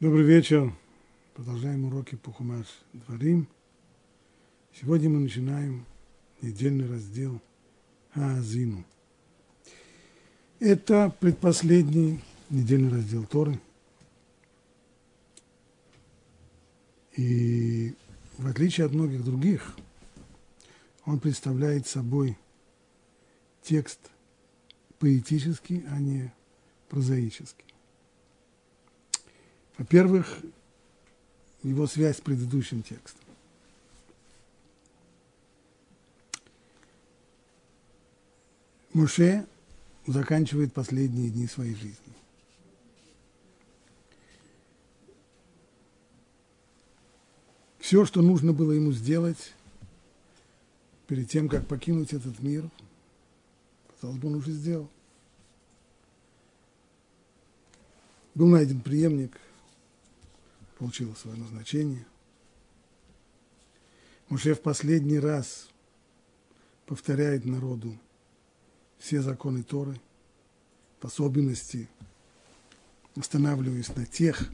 [0.00, 0.72] Добрый вечер.
[1.34, 3.46] Продолжаем уроки по Хумаш Дворим.
[4.72, 5.84] Сегодня мы начинаем
[6.40, 7.38] недельный раздел
[8.14, 8.86] Аазину.
[10.58, 12.18] Это предпоследний
[12.48, 13.60] недельный раздел Торы.
[17.18, 17.94] И
[18.38, 19.76] в отличие от многих других,
[21.04, 22.38] он представляет собой
[23.60, 24.00] текст
[24.98, 26.32] поэтический, а не
[26.88, 27.69] прозаический.
[29.80, 30.40] Во-первых,
[31.62, 33.24] его связь с предыдущим текстом.
[38.92, 39.46] Муше
[40.06, 42.12] заканчивает последние дни своей жизни.
[47.78, 49.54] Все, что нужно было ему сделать
[51.06, 52.68] перед тем, как покинуть этот мир,
[53.94, 54.90] казалось бы, он уже сделал.
[58.34, 59.40] Был найден преемник–
[60.80, 62.06] получила свое назначение.
[64.30, 65.68] Муше в последний раз
[66.86, 67.98] повторяет народу
[68.96, 70.00] все законы Торы,
[70.98, 71.86] в особенности
[73.14, 74.50] останавливаясь на тех,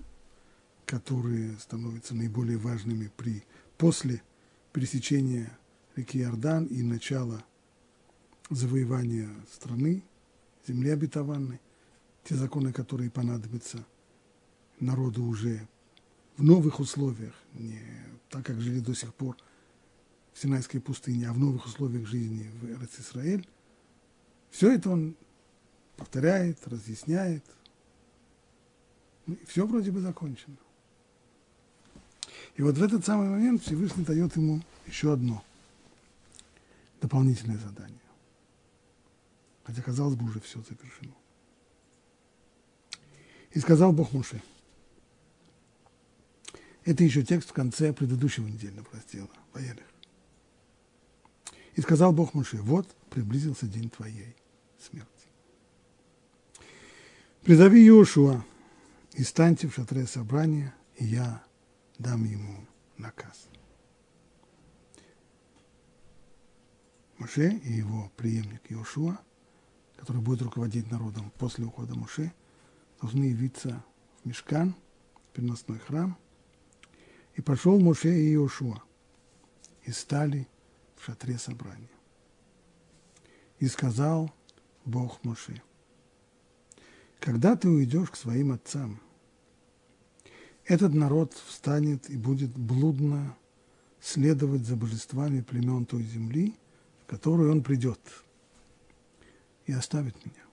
[0.85, 3.45] которые становятся наиболее важными при,
[3.79, 4.21] после
[4.73, 5.57] пересечения
[5.95, 7.45] реки Иордан и начала
[8.51, 10.03] завоевания страны,
[10.67, 11.61] земли обетованной,
[12.25, 13.87] те законы, которые понадобятся
[14.81, 15.69] народу уже
[16.37, 17.81] в новых условиях, не
[18.29, 19.37] так, как жили до сих пор
[20.33, 23.47] в Синайской пустыне, а в новых условиях жизни в Эрец-Исраэль,
[24.51, 25.17] все это он
[25.97, 27.45] повторяет, разъясняет.
[29.27, 30.57] Ну, и все вроде бы закончено.
[32.57, 35.43] И вот в этот самый момент Всевышний дает ему еще одно
[37.01, 37.99] дополнительное задание.
[39.65, 41.15] Хотя, казалось бы, уже все завершено.
[43.53, 44.43] И сказал Бог Муше–
[46.87, 49.85] это еще текст в конце предыдущего недельного раздела, Ваелих.
[51.75, 54.37] И сказал Бог Моше, вот приблизился день твоей
[54.79, 55.11] смерти.
[57.43, 58.45] Призови Иошуа
[59.15, 61.43] и станьте в шатре собрания, и я
[61.99, 62.65] дам ему
[62.97, 63.49] наказ.
[67.19, 69.19] Моше и его преемник Иошуа,
[69.97, 72.33] который будет руководить народом после ухода Моше,
[73.01, 73.85] должны явиться
[74.23, 74.77] в Мешкан,
[75.33, 76.17] переносной храм–
[77.37, 78.83] и пошел Моше и Иошуа,
[79.85, 80.49] и стали
[80.97, 81.89] в шатре собрания.
[83.59, 84.33] И сказал
[84.85, 85.63] Бог Моше,
[87.21, 89.01] когда ты уйдешь к своим отцам,
[90.65, 93.37] этот народ встанет и будет блудно
[94.01, 96.55] следовать за божествами племен той земли,
[97.03, 98.01] в которую он придет,
[99.67, 100.45] и оставит меня,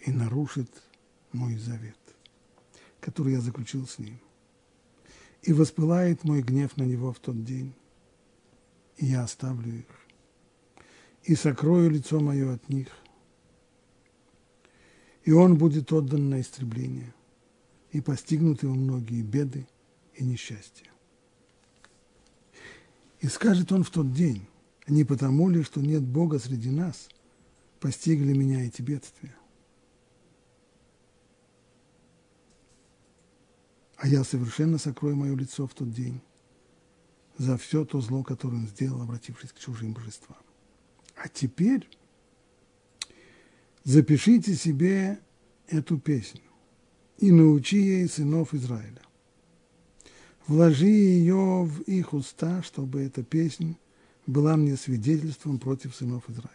[0.00, 0.70] и нарушит
[1.32, 1.98] мой завет,
[3.00, 4.20] который я заключил с ним
[5.46, 7.72] и воспылает мой гнев на него в тот день,
[8.96, 9.86] и я оставлю их,
[11.22, 12.88] и сокрою лицо мое от них,
[15.22, 17.14] и он будет отдан на истребление,
[17.92, 19.68] и постигнут его многие беды
[20.16, 20.90] и несчастья.
[23.20, 24.48] И скажет он в тот день,
[24.88, 27.08] не потому ли, что нет Бога среди нас,
[27.78, 29.36] постигли меня эти бедствия–
[33.96, 36.20] а я совершенно сокрою мое лицо в тот день
[37.38, 40.38] за все то зло, которое он сделал, обратившись к чужим божествам.
[41.16, 41.88] А теперь
[43.84, 45.20] запишите себе
[45.68, 46.42] эту песню
[47.18, 49.00] и научи ей сынов Израиля.
[50.46, 53.76] Вложи ее в их уста, чтобы эта песня
[54.26, 56.52] была мне свидетельством против сынов Израиля.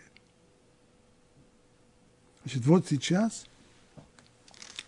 [2.44, 3.46] Значит, вот сейчас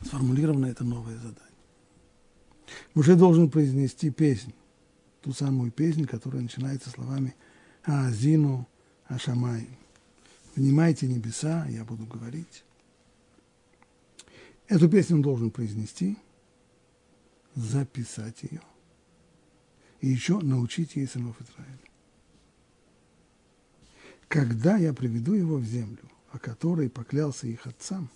[0.01, 1.52] сформулировано это новое задание.
[2.93, 4.53] Муж должен произнести песню,
[5.21, 7.35] ту самую песню, которая начинается словами
[7.83, 8.67] «Аазину
[9.05, 9.67] Ашамай».
[10.55, 12.63] «Внимайте небеса, я буду говорить».
[14.67, 16.17] Эту песню он должен произнести,
[17.55, 18.61] записать ее
[19.99, 21.79] и еще научить ей сынов Израиля.
[24.27, 28.09] Когда я приведу его в землю, о которой поклялся их отцам,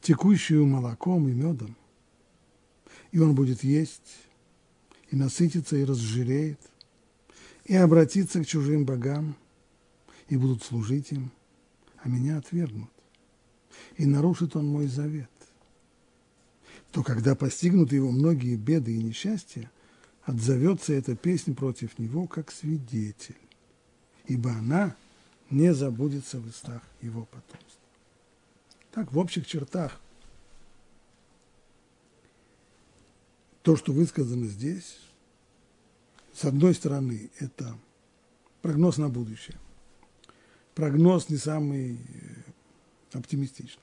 [0.00, 1.76] текущую молоком и медом–
[3.16, 4.18] и он будет есть,
[5.10, 6.60] и насытится, и разжиреет,
[7.64, 9.36] и обратится к чужим богам,
[10.28, 11.32] и будут служить им,
[11.96, 12.90] а меня отвергнут.
[13.96, 15.30] И нарушит он мой завет.
[16.92, 19.70] То когда постигнут его многие беды и несчастья,
[20.24, 23.40] отзовется эта песня против него как свидетель,
[24.26, 24.94] ибо она
[25.48, 27.80] не забудется в устах его потомства.
[28.90, 30.02] Так, в общих чертах
[33.66, 34.96] то, что высказано здесь,
[36.32, 37.76] с одной стороны, это
[38.62, 39.58] прогноз на будущее.
[40.76, 43.82] Прогноз не самый э, оптимистичный.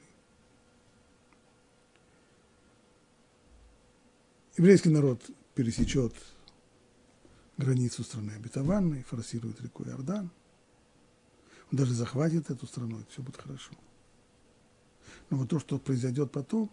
[4.56, 5.22] Еврейский народ
[5.54, 6.14] пересечет
[7.58, 10.32] границу страны обетованной, форсирует реку Иордан.
[11.74, 13.74] Он даже захватит эту страну, и все будет хорошо.
[15.30, 16.72] Но вот то, что произойдет потом,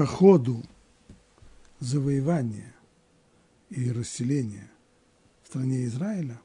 [0.00, 0.62] по ходу
[1.78, 2.74] завоевания
[3.68, 4.70] и расселения
[5.42, 6.40] в стране Израиля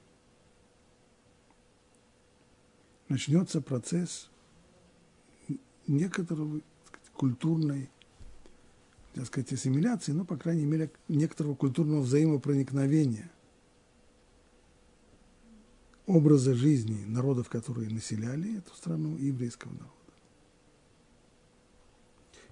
[3.07, 4.29] начнется процесс
[5.87, 7.89] некоторого сказать, культурной,
[9.13, 13.31] так сказать, ассимиляции, но, по крайней мере, некоторого культурного взаимопроникновения
[16.07, 20.04] образа жизни народов, которые населяли эту страну, еврейского народа.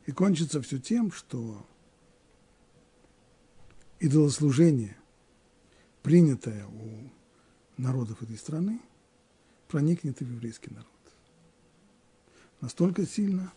[0.05, 1.65] И кончится все тем, что
[3.99, 4.97] идолослужение,
[6.01, 7.09] принятое у
[7.77, 8.81] народов этой страны,
[9.67, 10.93] проникнет и в еврейский народ
[12.63, 13.53] настолько сильно,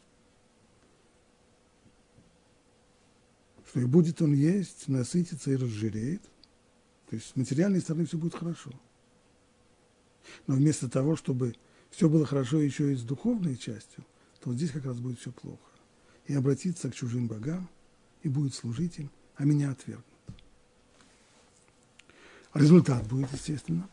[3.69, 6.22] что и будет он есть, насытиться и разжиреет.
[7.08, 8.72] То есть с материальной стороны все будет хорошо.
[10.48, 11.54] Но вместо того, чтобы
[11.90, 14.04] все было хорошо еще и с духовной частью,
[14.40, 15.70] то вот здесь как раз будет все плохо.
[16.26, 17.69] И обратиться к чужим богам,
[18.23, 20.05] и будет служить им, а меня отвергнут.
[22.55, 23.88] Результат будет, естественно,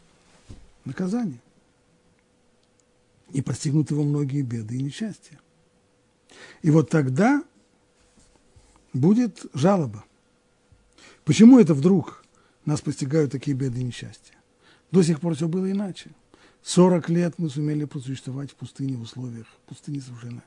[0.85, 1.39] наказание–
[3.33, 5.39] и постигнут его многие беды и несчастья.
[6.62, 7.44] И вот тогда
[8.94, 10.06] будет жалоба.
[11.25, 12.24] Почему это вдруг
[12.65, 14.36] нас постигают такие беды и несчастья?
[14.91, 16.12] До сих пор все было иначе.
[16.62, 20.44] 40 лет мы сумели просуществовать в пустыне в условиях пустыни совершенно,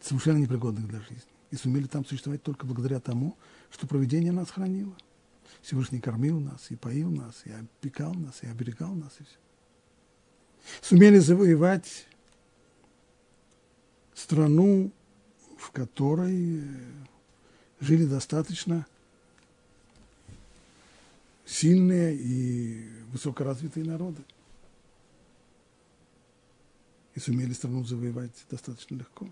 [0.00, 1.32] совершенно непригодных для жизни.
[1.50, 3.36] И сумели там существовать только благодаря тому,
[3.70, 4.96] что проведение нас хранило.
[5.62, 9.36] Всевышний кормил нас, и поил нас, и опекал нас, и оберегал нас, и все
[10.80, 12.06] сумели завоевать
[14.14, 14.92] страну,
[15.58, 16.64] в которой э,
[17.80, 18.86] жили достаточно
[21.44, 24.22] сильные и высокоразвитые народы.
[27.14, 29.28] И сумели страну завоевать достаточно легко.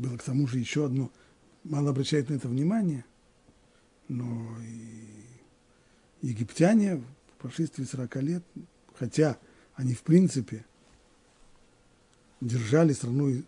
[0.00, 1.12] Было к тому же еще одно,
[1.62, 3.04] мало обращает на это внимание,
[4.08, 7.04] но и египтяне
[7.38, 8.42] прошествии 40 лет,
[8.94, 9.36] хотя
[9.74, 10.64] они в принципе
[12.40, 13.42] держали страну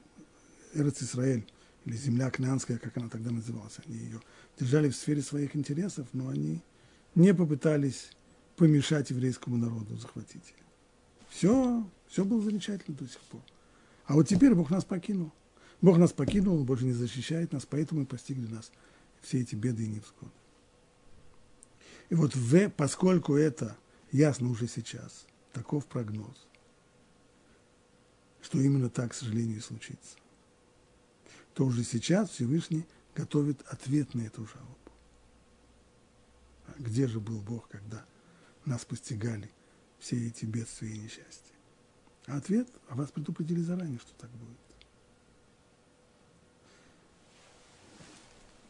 [0.75, 1.47] Эрц Исраэль,
[1.87, 4.21] или земля Кнаанская, как она тогда называлась, они ее
[4.61, 6.61] держали в сфере своих интересов, но они
[7.15, 8.11] не попытались
[8.57, 10.67] помешать еврейскому народу захватить ее.
[11.31, 13.41] Все, все было замечательно до сих пор.
[14.05, 15.33] А вот теперь Бог нас покинул.
[15.83, 18.71] Бог нас покинул, Он больше не защищает нас, поэтому и постигли нас
[19.21, 20.33] все эти беды и невзгоды.
[22.09, 23.77] И вот в, поскольку это
[24.13, 26.47] ясно уже сейчас, таков прогноз,
[28.41, 30.17] что именно так, к сожалению, и случится,
[31.55, 34.77] то уже сейчас Всевышний готовит ответ на эту жалобу.
[36.69, 38.05] А где же был Бог, когда
[38.65, 39.51] нас постигали
[39.99, 41.55] все эти бедствия и несчастья?
[42.27, 44.72] А ответ, а вас предупредили заранее, что так будет.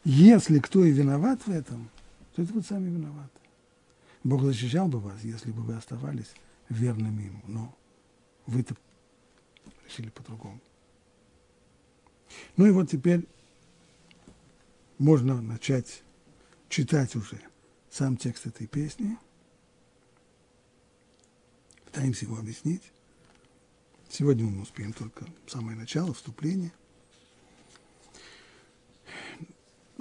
[0.03, 1.89] Если кто и виноват в этом,
[2.35, 3.39] то это вы сами виноваты.
[4.23, 6.33] Бог защищал бы вас, если бы вы оставались
[6.69, 7.77] верными Ему, но
[8.45, 8.75] вы-то
[9.85, 10.59] решили по-другому.
[12.57, 13.27] Ну и вот теперь
[14.97, 16.03] можно начать
[16.69, 17.39] читать уже
[17.89, 19.17] сам текст этой песни.
[21.85, 22.91] Пытаемся его объяснить.
[24.09, 26.71] Сегодня мы успеем только самое начало, вступление.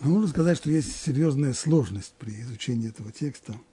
[0.02, 3.54] Но можно сказать, что есть серьезная сложность при изучении этого текста–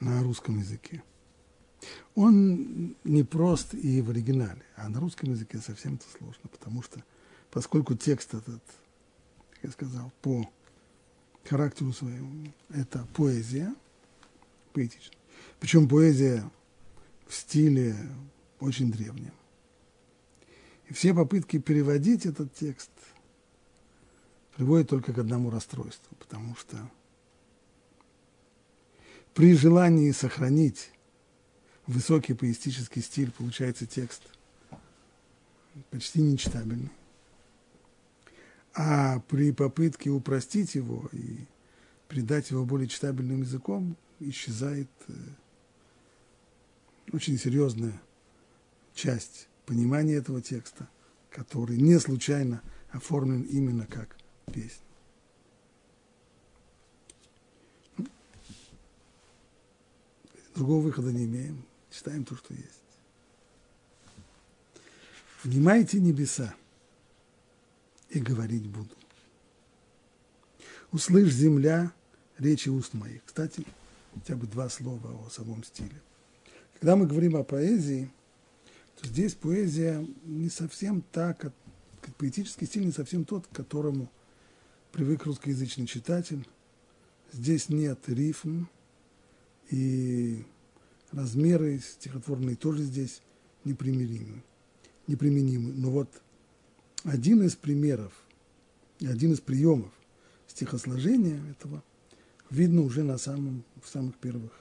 [0.00, 1.02] на русском языке.
[2.14, 7.02] Он не прост и в оригинале, а на русском языке совсем это сложно, потому что
[7.50, 8.62] поскольку текст этот,
[9.52, 10.50] как я сказал, по
[11.44, 13.74] характеру своему, это поэзия,
[14.72, 15.16] поэтичная.
[15.58, 16.50] Причем поэзия
[17.26, 17.96] в стиле
[18.58, 19.32] очень древнем.
[20.88, 22.90] И все попытки переводить этот текст
[24.56, 26.76] приводят только к одному расстройству, потому что
[29.34, 30.90] при желании сохранить
[31.86, 34.22] высокий поэтический стиль получается текст
[35.90, 36.90] почти нечитабельный.
[38.74, 41.46] А при попытке упростить его и
[42.08, 45.12] придать его более читабельным языком исчезает э,
[47.12, 48.00] очень серьезная
[48.94, 50.88] часть понимания этого текста,
[51.30, 54.16] который не случайно оформлен именно как
[54.50, 54.84] песня.
[60.54, 61.64] Другого выхода не имеем.
[61.90, 62.82] Читаем то, что есть.
[65.42, 66.54] Внимайте небеса,
[68.10, 68.94] и говорить буду.
[70.92, 71.92] Услышь, земля,
[72.38, 73.24] речи уст моих.
[73.24, 73.64] Кстати,
[74.14, 76.02] хотя бы два слова о самом стиле.
[76.74, 78.10] Когда мы говорим о поэзии,
[79.00, 81.52] то здесь поэзия не совсем так,
[82.18, 84.10] поэтический стиль не совсем тот, к которому
[84.92, 86.46] привык русскоязычный читатель.
[87.32, 88.66] Здесь нет рифм,
[89.70, 90.44] и
[91.12, 93.22] размеры стихотворные тоже здесь
[93.64, 94.42] непримиримы,
[95.06, 95.72] неприменимы.
[95.72, 96.08] Но вот
[97.04, 98.12] один из примеров,
[99.00, 99.92] один из приемов
[100.48, 101.82] стихосложения этого
[102.50, 104.52] видно уже на самом, в самых первых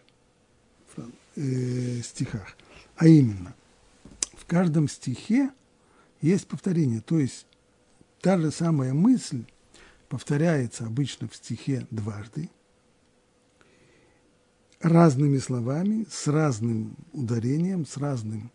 [1.35, 2.55] э, стихах.
[2.95, 3.55] А именно,
[4.33, 5.51] в каждом стихе
[6.21, 7.47] есть повторение, то есть
[8.21, 9.45] та же самая мысль
[10.09, 12.49] повторяется обычно в стихе дважды,
[14.81, 18.51] разными словами, с разным ударением, с разным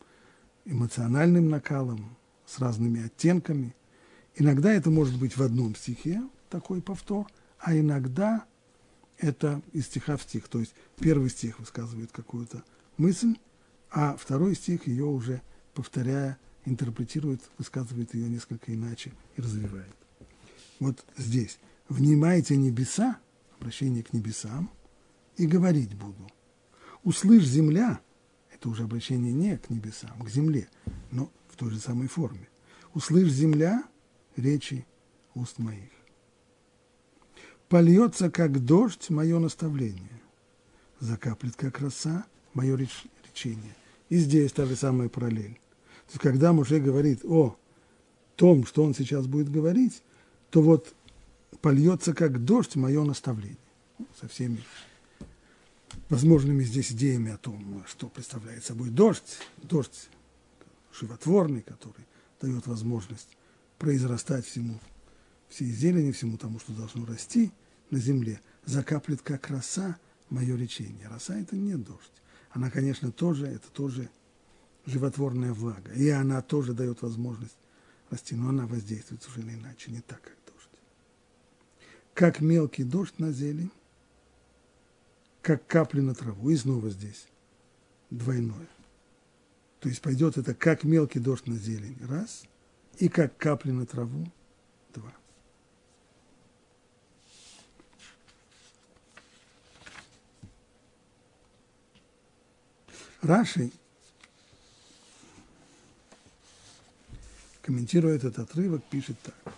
[0.64, 3.74] эмоциональным накалом, с разными оттенками.
[4.34, 7.26] Иногда это может быть в одном стихе, такой повтор,
[7.58, 8.44] а иногда
[9.18, 10.48] это из стиха в стих.
[10.48, 12.64] То есть первый стих высказывает какую-то
[12.96, 13.36] мысль,
[13.90, 15.40] а второй стих ее уже
[15.74, 20.03] повторяя, интерпретирует, высказывает ее несколько иначе и развивает.
[20.80, 21.58] Вот здесь.
[21.88, 23.18] «Внимайте небеса»,
[23.58, 24.70] обращение к небесам,
[25.36, 26.28] и говорить буду.
[27.02, 28.00] «Услышь земля»,
[28.52, 30.68] это уже обращение не к небесам, к земле,
[31.10, 32.48] но в той же самой форме.
[32.94, 33.84] «Услышь земля»
[34.36, 34.86] речи
[35.34, 35.90] уст моих.
[37.68, 40.22] Польется, как дождь, мое наставление.
[41.00, 43.74] Закаплет, как роса, мое речение.
[44.08, 45.54] И здесь та же самая параллель.
[46.06, 47.56] То есть, когда Муше говорит о
[48.36, 50.02] том, что он сейчас будет говорить,
[50.54, 50.94] то вот
[51.62, 53.58] польется, как дождь, мое наставление.
[54.20, 54.62] Со всеми
[56.08, 59.40] возможными здесь идеями о том, что представляет собой дождь.
[59.64, 60.08] Дождь
[60.92, 62.06] животворный, который
[62.40, 63.36] дает возможность
[63.80, 64.78] произрастать всему,
[65.48, 67.50] всей зелени, всему тому, что должно расти
[67.90, 68.40] на земле.
[68.64, 69.96] Закаплет, как роса,
[70.30, 71.08] мое речение.
[71.08, 72.22] Роса– это не дождь.
[72.50, 74.08] Она, конечно, тоже, это тоже
[74.86, 75.90] животворная влага.
[75.94, 77.58] И она тоже дает возможность
[78.08, 80.43] расти, но она воздействует совершенно иначе, не так, как.
[82.14, 83.72] Как мелкий дождь на зелень,
[85.42, 86.48] как капли на траву.
[86.50, 87.26] И снова здесь
[88.10, 88.68] двойное.
[89.80, 92.44] То есть пойдет это как мелкий дождь на зелень, раз,
[92.98, 94.26] и как капли на траву,
[94.94, 95.12] два.
[103.20, 103.70] Раши,
[107.60, 109.54] комментируя этот отрывок, пишет так.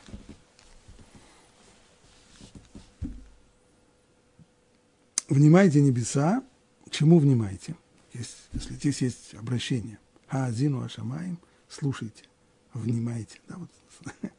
[5.36, 6.42] Внимайте небеса,
[6.88, 7.76] чему внимайте?
[8.14, 9.98] Есть, если здесь есть обращение.
[10.28, 11.38] Аазину Ашамаем,
[11.68, 12.24] слушайте,
[12.72, 13.38] внимайте.
[13.46, 13.70] Да, вот,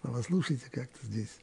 [0.00, 1.40] слова слушайте как-то здесь.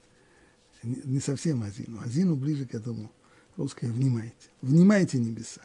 [0.82, 2.00] Не, не совсем Азину.
[2.00, 3.12] Азину ближе к этому
[3.58, 4.48] русское внимайте.
[4.62, 5.62] Внимайте небеса.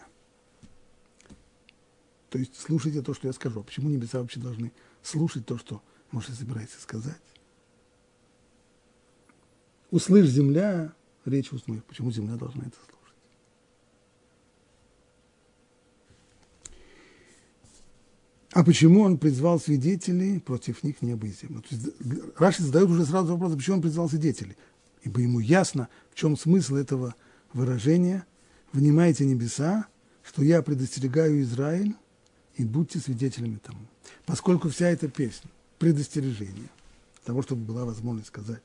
[2.31, 3.63] То есть слушайте то, что я скажу.
[3.63, 4.73] Почему небеса вообще должны
[5.05, 7.15] слушать то, что Моше собирается сказать?
[9.93, 10.93] Услышь земля,
[11.25, 11.85] речь уст моих.
[11.85, 12.96] Почему земля должна это слушать?
[18.57, 21.61] А почему он призвал свидетелей против них небо и землю?
[21.61, 21.89] То есть
[22.39, 24.57] Раши задает уже сразу вопрос, почему он призвал свидетелей?
[25.03, 27.15] Ибо ему ясно, в чем смысл этого
[27.53, 28.25] выражения.
[28.73, 29.89] Внимайте небеса,
[30.23, 31.97] что я предостерегаю Израиль,
[32.55, 33.81] и будьте свидетелями тому.
[34.25, 36.71] Поскольку вся эта песня– предостережение
[37.27, 38.63] того, чтобы была возможность сказать,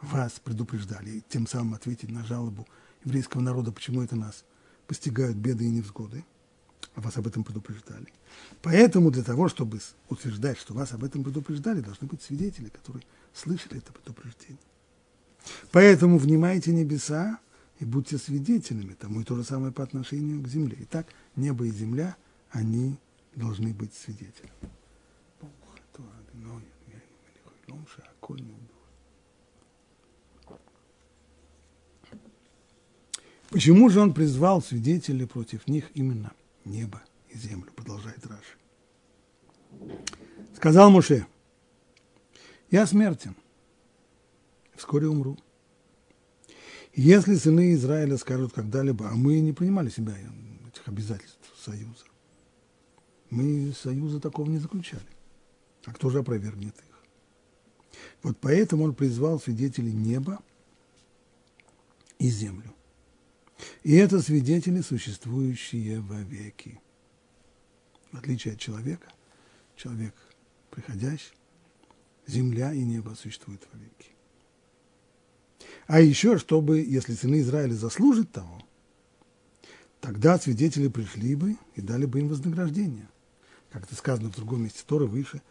[0.00, 2.68] вас предупреждали, и тем самым ответить на жалобу
[3.04, 4.44] еврейского народа, почему это нас
[4.86, 6.24] постигают беды и невзгоды–
[7.00, 8.06] вас об этом предупреждали.
[8.62, 13.78] Поэтому для того, чтобы утверждать, что вас об этом предупреждали, должны быть свидетели, которые слышали
[13.78, 14.58] это предупреждение.
[15.72, 17.38] Поэтому внимайте небеса
[17.80, 20.76] и будьте свидетелями тому, и то же самое по отношению к земле.
[20.82, 22.16] Итак, небо и земля,
[22.50, 22.96] они
[23.34, 24.52] должны быть свидетелями.
[33.50, 36.32] Почему же он призвал свидетелей против них именно–
[36.64, 38.58] небо и землю, продолжает Раши.
[40.54, 41.26] Сказал Муше,
[42.70, 43.36] я смертен,
[44.74, 45.38] вскоре умру.
[46.94, 50.16] Если сыны Израиля скажут когда-либо, а мы не принимали себя
[50.68, 52.04] этих обязательств союза,
[53.30, 55.06] Мы союза такого не заключали.
[55.86, 57.98] А кто же опровергнет их?
[58.22, 60.40] Вот поэтому он призвал свидетелей неба
[62.18, 62.73] и землю.
[63.82, 66.80] И это свидетели, существующие вовеки.
[68.12, 69.08] В отличие от человека,
[69.76, 70.14] человек
[70.70, 71.34] приходящий,
[72.26, 74.10] земля и небо существуют вовеки.
[75.86, 78.62] А еще, чтобы, если сыны Израиля заслужат того,
[80.00, 83.08] тогда свидетели пришли бы и дали бы им вознаграждение.
[83.70, 85.42] Как это сказано в другом месте Торы выше,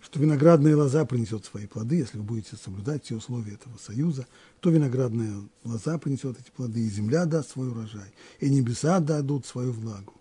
[0.00, 4.26] что виноградная лоза принесет свои плоды, если вы будете соблюдать все условия этого союза,
[4.60, 9.72] то виноградная лоза принесет эти плоды, и земля даст свой урожай, и небеса дадут свою
[9.72, 10.14] влагу.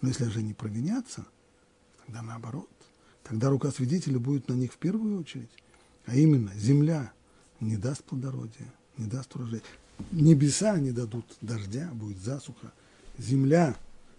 [0.00, 1.24] Но если же не провинятся,
[2.04, 2.68] тогда наоборот.
[3.22, 5.50] Тогда рука свидетеля будет на них в первую очередь.
[6.06, 7.12] А именно, земля
[7.60, 9.62] не даст плодородия, не даст урожая.
[10.10, 12.72] Небеса не дадут дождя, будет засуха.
[13.18, 13.76] Земля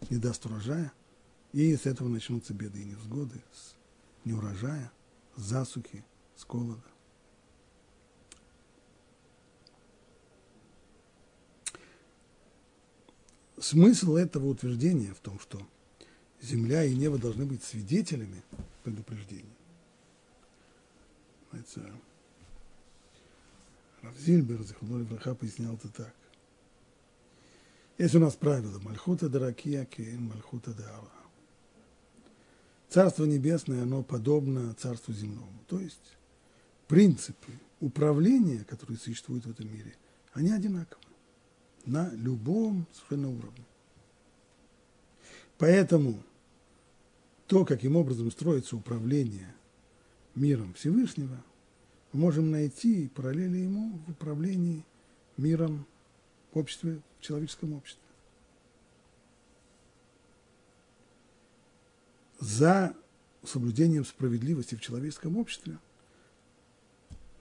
[0.09, 0.93] не даст урожая.
[1.51, 3.75] И с этого начнутся беды и невзгоды, с
[4.25, 4.91] неурожая,
[5.35, 6.03] засухи,
[6.35, 6.81] с голода.
[13.59, 15.61] Смысл этого утверждения в том, что
[16.41, 18.43] земля и небо должны быть свидетелями
[18.83, 19.55] предупреждения.
[21.53, 21.93] Это
[24.01, 26.13] Равзильбер, Захудной Враха, пояснял это так.
[27.97, 31.22] Есть у нас правило Мальхута Даракия Кен Мальхута Дара.
[32.93, 35.63] Царство Небесное, оно подобно Царству Земному.
[35.67, 36.15] То есть
[36.87, 39.95] принципы управления, которые существуют в этом мире,
[40.33, 41.01] они одинаковы
[41.87, 43.65] на любом совершенно уровне.
[45.57, 46.21] Поэтому
[47.47, 49.51] то, каким образом строится управление
[50.35, 51.43] миром Всевышнего,
[52.11, 54.85] мы можем найти параллели ему в управлении
[55.37, 55.87] миром
[56.53, 58.02] в обществе, в человеческом обществе.
[62.43, 62.93] За
[63.45, 65.77] соблюдением справедливости в человеческом обществе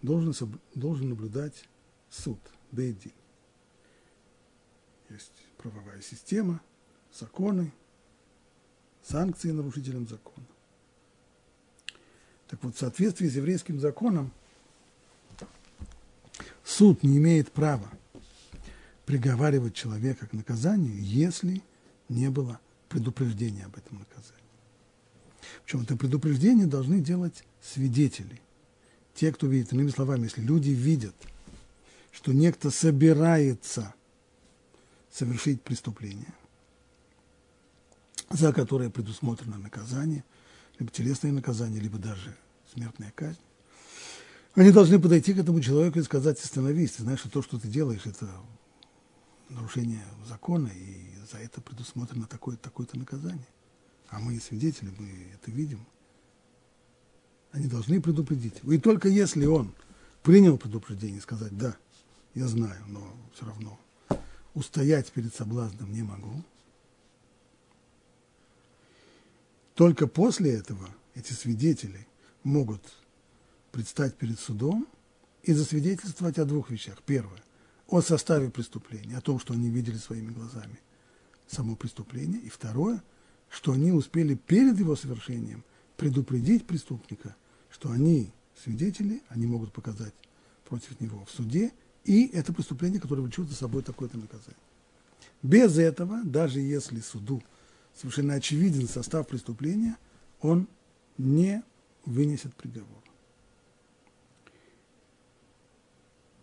[0.00, 0.32] должен,
[0.76, 1.68] должен наблюдать
[2.08, 2.38] суд,
[2.70, 3.10] Бейдин.
[5.10, 6.60] Есть правовая система,
[7.12, 7.72] законы,
[9.02, 10.46] санкции нарушителям закона.
[12.46, 14.30] Так вот, в соответствии с еврейским законом,
[16.62, 17.90] суд не имеет права
[19.04, 21.60] приговаривать человека к наказанию, если
[22.08, 24.41] не было предупреждения об этом наказании.
[25.72, 28.42] Причем это предупреждение должны делать свидетели.
[29.14, 31.14] Те, кто видит, иными словами, если люди видят,
[32.10, 33.94] что некто собирается
[35.10, 36.34] совершить преступление,
[38.28, 40.24] за которое предусмотрено наказание,
[40.78, 42.36] либо телесное наказание, либо даже
[42.74, 43.40] смертная казнь,
[44.54, 47.68] они должны подойти к этому человеку и сказать, остановись, ты знаешь, что то, что ты
[47.68, 48.28] делаешь, это
[49.48, 53.46] нарушение закона, и за это предусмотрено такое-то такое наказание.
[54.12, 55.84] А мы свидетели, мы это видим.
[57.50, 58.60] Они должны предупредить.
[58.62, 59.74] И только если он
[60.22, 61.76] принял предупреждение, сказать, да,
[62.34, 63.80] я знаю, но все равно
[64.54, 66.44] устоять перед соблазном не могу,
[69.74, 72.06] только после этого эти свидетели
[72.44, 72.82] могут
[73.70, 74.86] предстать перед судом
[75.42, 77.02] и засвидетельствовать о двух вещах.
[77.04, 77.42] Первое–
[77.88, 80.78] о составе преступления, о том, что они видели своими глазами
[81.46, 82.40] само преступление.
[82.42, 83.02] И второе,
[83.52, 85.62] что они успели перед его совершением
[85.98, 87.36] предупредить преступника,
[87.70, 90.14] что они свидетели, они могут показать
[90.64, 91.72] против него в суде,
[92.04, 94.56] и это преступление, которое влечет за собой такое-то наказание.
[95.42, 97.42] Без этого, даже если суду
[97.94, 99.98] совершенно очевиден состав преступления,
[100.40, 100.66] он
[101.18, 101.62] не
[102.06, 103.02] вынесет приговор.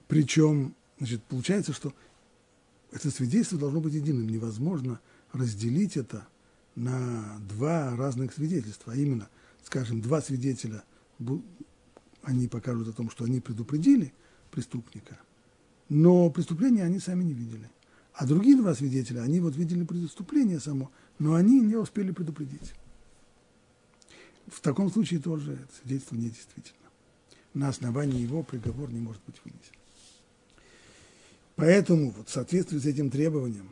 [0.07, 1.91] Причем, значит, получается, что
[2.91, 4.29] это свидетельство должно быть единым.
[4.29, 4.99] Невозможно
[5.33, 6.27] разделить это
[6.75, 8.93] на два разных свидетельства.
[8.93, 9.29] А именно,
[9.63, 10.83] скажем, два свидетеля,
[12.23, 14.13] они покажут о том, что они предупредили
[14.51, 15.19] преступника,
[15.89, 17.69] но преступление они сами не видели.
[18.13, 22.73] А другие два свидетеля, они вот видели преступление само, но они не успели предупредить.
[24.47, 26.77] В таком случае тоже свидетельство недействительно.
[27.53, 29.73] На основании его приговор не может быть вынесен.
[31.55, 33.69] Поэтому вот в соответствии с этим требованием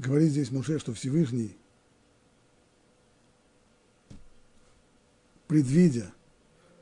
[0.00, 1.56] говорит здесь Муше, что Всевышний,
[5.46, 6.12] предвидя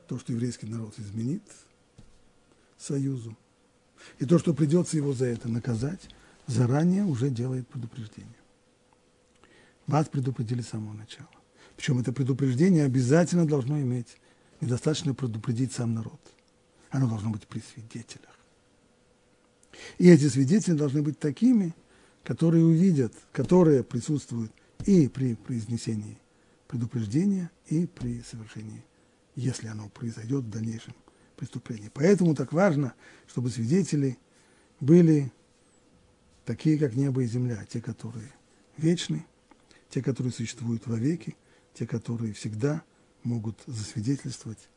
[0.07, 1.43] то, что еврейский народ изменит
[2.77, 3.37] союзу,
[4.17, 6.09] и то, что придется его за это наказать,
[6.47, 8.33] заранее уже делает предупреждение.
[9.87, 11.29] Вас предупредили с самого начала.
[11.75, 14.17] Причем это предупреждение обязательно должно иметь,
[14.61, 16.19] недостаточно предупредить сам народ–
[16.89, 18.37] оно должно быть при свидетелях.
[19.97, 21.73] И эти свидетели должны быть такими,
[22.23, 24.51] которые увидят, которые присутствуют
[24.85, 26.19] и при произнесении
[26.67, 28.83] предупреждения, и при совершении,
[29.35, 30.93] если оно произойдет в дальнейшем
[31.35, 31.89] преступлении.
[31.93, 32.93] Поэтому так важно,
[33.27, 34.17] чтобы свидетели
[34.79, 35.31] были
[36.45, 38.31] такие, как небо и земля, те, которые
[38.77, 39.25] вечны,
[39.89, 41.35] те, которые существуют вовеки,
[41.73, 42.83] те, которые всегда
[43.23, 44.69] могут засвидетельствовать.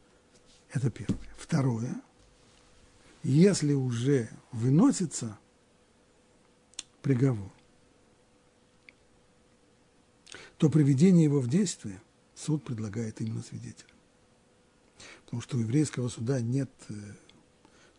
[0.73, 1.21] Это первое.
[1.37, 1.95] Второе.
[3.23, 5.39] Если уже выносится
[7.03, 7.51] приговор,
[10.59, 12.01] то приведение его в действие
[12.35, 13.97] суд предлагает именно свидетелям.
[15.25, 16.95] Потому что у еврейского суда нет э,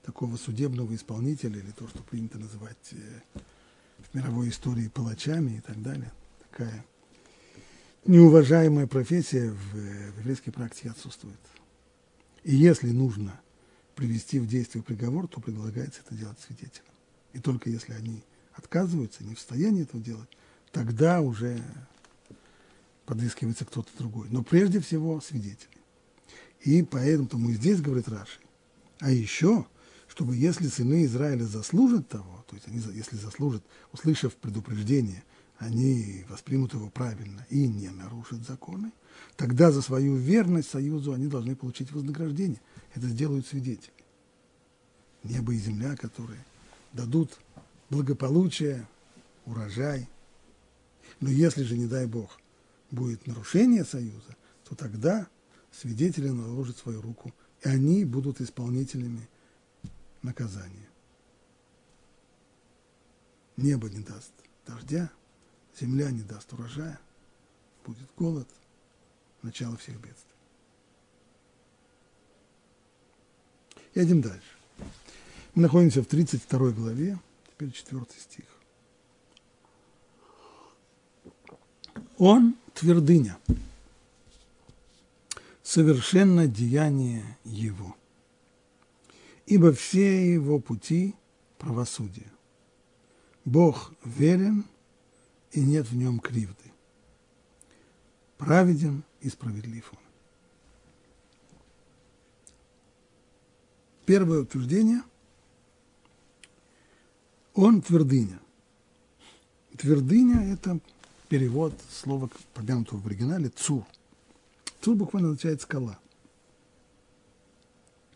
[0.04, 3.22] такого судебного исполнителя, или то, что принято называть э,
[4.00, 6.12] в мировой истории палачами и так далее.
[6.50, 6.86] Такая
[8.06, 11.40] неуважаемая профессия в, э, в еврейской практике отсутствует.
[12.44, 13.40] И если нужно
[13.96, 16.86] привести в действие приговор, то предлагается это делать свидетелям.
[17.34, 18.24] И только если они
[18.56, 20.30] отказываются, не в состоянии этого делать,
[20.72, 21.64] тогда уже
[23.06, 24.28] подыскивается кто-то другой.
[24.30, 25.70] Но прежде всего свидетели.
[26.62, 28.40] И поэтому и здесь говорит Раши.
[29.00, 29.66] А еще,
[30.08, 35.24] чтобы если сыны Израиля заслужат того, то есть они, если заслужат, услышав предупреждение,
[35.58, 38.92] они воспримут его правильно и не нарушат законы,
[39.36, 42.62] тогда за свою верность союзу они должны получить вознаграждение.
[42.96, 43.94] Это сделают свидетели.
[45.24, 46.44] Небо и земля, которые
[46.92, 47.38] дадут
[47.94, 48.88] благополучие,
[49.46, 50.10] урожай.
[51.20, 52.40] Но если же, не дай Бог,
[52.90, 55.28] будет нарушение союза, то тогда
[55.72, 59.30] свидетели наложат свою руку, и они будут исполнителями
[60.24, 60.90] наказания.
[63.58, 64.34] Небо не даст
[64.66, 65.12] дождя,
[65.80, 67.00] земля не даст урожая,
[67.86, 68.48] будет голод,
[69.44, 70.34] начало всех бедствий.
[73.94, 74.58] Едем дальше.
[75.54, 77.20] Мы находимся в 32 главе,
[77.64, 78.46] теперь 4 стих.
[82.18, 83.38] Он твердыня,
[85.62, 87.96] совершенно деяние его,
[89.46, 91.16] ибо все его пути–
[91.58, 92.32] правосудие.
[93.46, 94.66] Бог верен,
[95.52, 96.72] и нет в нем кривды.
[98.38, 100.00] Праведен и справедлив он.
[104.06, 105.02] Первое утверждение–
[107.54, 108.40] он твердыня.
[109.78, 110.80] Твердыня– это
[111.30, 113.86] перевод слова, помянутого в оригинале, цур.
[114.82, 116.00] Цур буквально означает скала,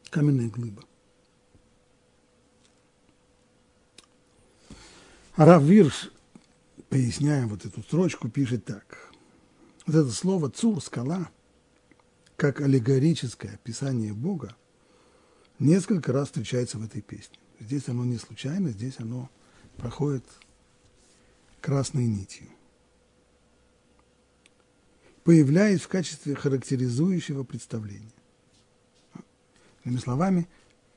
[0.10, 0.84] каменная глыба.
[5.36, 6.12] А Рав Вирш,
[6.90, 9.12] поясняя вот эту строчку, пишет так.
[9.86, 11.30] Вот это слово «цур», «скала»,
[12.36, 14.56] как аллегорическое описание Бога,
[15.60, 17.38] несколько раз встречается в этой песне.
[17.60, 19.30] Здесь оно не случайно, здесь оно
[19.78, 20.26] проходит
[21.62, 22.48] красной нитью
[25.28, 28.14] появляясь в качестве характеризующего представления.
[29.84, 30.48] Иными словами,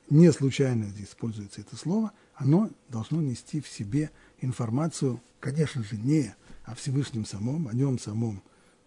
[0.09, 6.33] не случайно здесь используется это слово, оно должно нести в себе информацию, конечно же, не
[6.63, 8.41] о Всевышнем самом, о нем самом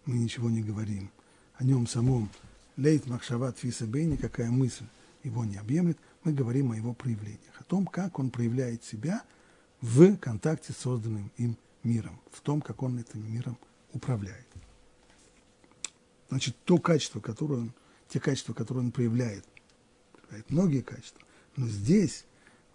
[0.07, 1.11] мы ничего не говорим,
[1.57, 2.31] о нем самом
[2.75, 4.85] лейт махшават фисабей, никакая мысль
[5.23, 9.23] его не объемлет, мы говорим о его проявлениях, том, как он проявляет себя
[9.81, 13.57] в контакте с созданным им миром, в том, как он этим миром
[13.93, 14.47] управляет.
[16.29, 17.73] Значит, то качество, которое он,
[18.09, 19.45] те качества, которые он проявляет,
[20.13, 21.21] проявляет многие качества,
[21.55, 22.25] но здесь,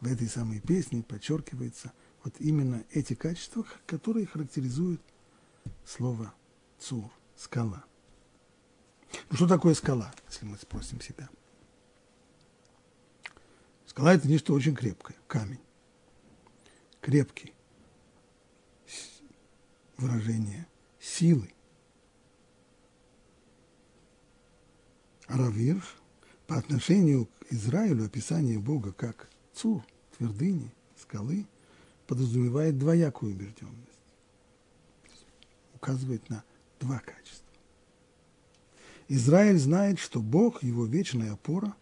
[0.00, 5.03] в этой самой песне, подчеркивается вот именно эти качества, которые характеризуют
[5.85, 6.33] слово
[6.79, 7.85] цур, скала.
[9.31, 11.29] Ну что такое скала, если мы спросим себя?
[13.90, 15.59] Скала– это нечто очень крепкое, камень.
[17.00, 17.53] Крепкий.
[19.96, 20.68] Выражение
[21.00, 21.53] силы,
[25.26, 25.96] Равирш
[26.46, 29.85] по отношению к Израилю описание Бога как цур,
[30.16, 31.48] твердыни, скалы,
[32.07, 33.74] подразумевает двоякую убежденность.
[35.74, 36.44] Указывает на
[36.79, 37.50] два качества.
[39.09, 41.74] Израиль знает, что Бог– его вечная опора,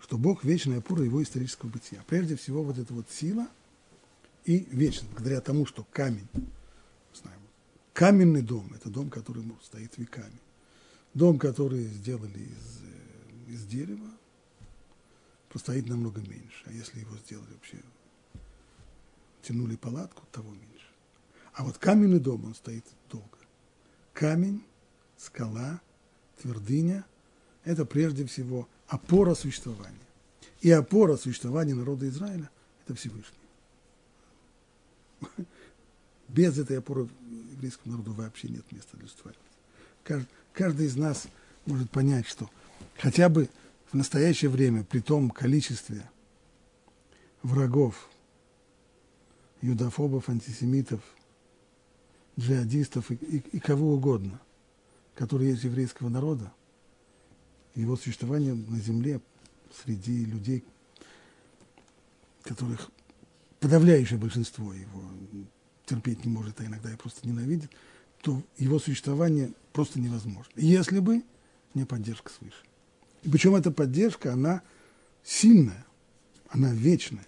[0.00, 2.02] что Бог– вечная опора его исторического бытия.
[2.06, 3.48] Прежде всего, вот эта вот сила
[4.44, 6.28] и вечность, благодаря тому, что камень,
[7.14, 7.40] знаем,
[7.92, 10.40] каменный дом– это дом, который стоит веками.
[11.14, 14.10] Дом, который сделали из, э, из дерева,
[15.48, 16.64] простоит намного меньше.
[16.66, 17.78] А если его сделали вообще,
[19.42, 20.86] тянули палатку, того меньше.
[21.54, 23.26] А вот каменный дом, он стоит долго.
[24.12, 24.62] Камень,
[25.16, 25.80] скала,
[26.40, 27.04] твердыня–
[27.64, 29.94] это прежде всего опора существования.
[30.60, 32.50] И опора существования народа Израиля–
[32.84, 33.38] это Всевышний.
[36.28, 37.08] Без этой опоры
[37.52, 39.38] еврейскому народу вообще нет места для существования.
[40.02, 41.28] Каждый, каждый из нас
[41.64, 42.50] может понять, что
[42.96, 43.48] хотя бы
[43.92, 46.08] в настоящее время при том количестве
[47.42, 48.08] врагов,
[49.62, 51.00] юдофобов, антисемитов,
[52.38, 54.40] джихадистов и, и, и кого угодно,
[55.14, 56.52] которые есть еврейского народа,
[57.80, 59.20] его существование на земле
[59.84, 60.64] среди людей,
[62.42, 62.90] которых
[63.60, 65.02] подавляющее большинство его
[65.86, 67.70] терпеть не может, а иногда и просто ненавидит,
[68.22, 70.52] то его существование просто невозможно.
[70.56, 71.22] Если бы
[71.74, 72.64] не поддержка свыше.
[73.22, 74.62] И причем эта поддержка, она
[75.22, 75.86] сильная,
[76.48, 77.26] она вечная.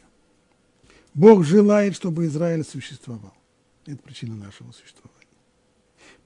[1.15, 3.35] Бог желает, чтобы Израиль существовал.
[3.87, 5.17] Это причина нашего существования.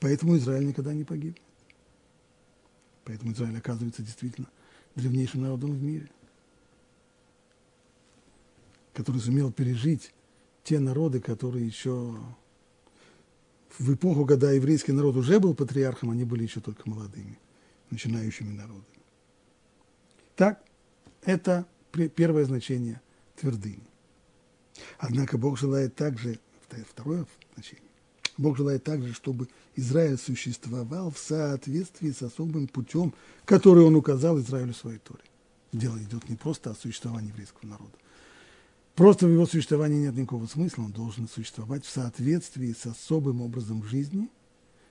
[0.00, 1.43] Поэтому Израиль никогда не погибнет.
[3.04, 4.48] Поэтому Израиль оказывается действительно
[4.94, 6.10] древнейшим народом в мире,
[8.92, 10.12] который сумел пережить
[10.62, 12.18] те народы, которые еще
[13.78, 17.38] в эпоху, когда еврейский народ уже был патриархом, они были еще только молодыми,
[17.90, 18.84] начинающими народами.
[20.36, 20.64] Так,
[21.22, 21.66] это
[22.14, 23.00] первое значение
[23.36, 23.86] твердыни.
[24.98, 26.38] Однако Бог желает также,
[26.88, 27.83] второе значение,
[28.36, 34.72] Бог желает также, чтобы Израиль существовал в соответствии с особым путем, который он указал Израилю
[34.72, 35.22] в своей Торе.
[35.72, 37.92] Дело идет не просто о существовании еврейского народа.
[38.94, 43.82] Просто в его существовании нет никакого смысла, он должен существовать в соответствии с особым образом
[43.84, 44.30] жизни,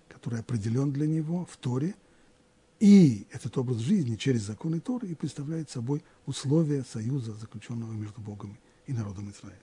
[0.10, 1.95] который определен для него в Торе,
[2.79, 8.58] и этот образ жизни через законы Торы и представляет собой условия союза, заключенного между Богом
[8.88, 9.58] и народом Израиля.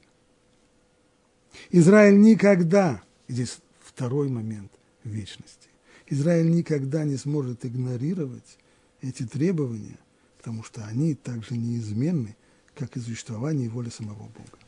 [1.70, 3.58] Израиль никогда, здесь
[3.92, 4.72] второй момент
[5.05, 5.68] вечности,
[6.07, 8.59] Израиль никогда не сможет игнорировать
[9.00, 9.98] эти требования,
[10.38, 12.37] потому что они также неизменны,
[12.74, 14.59] как и существование и самого Бога.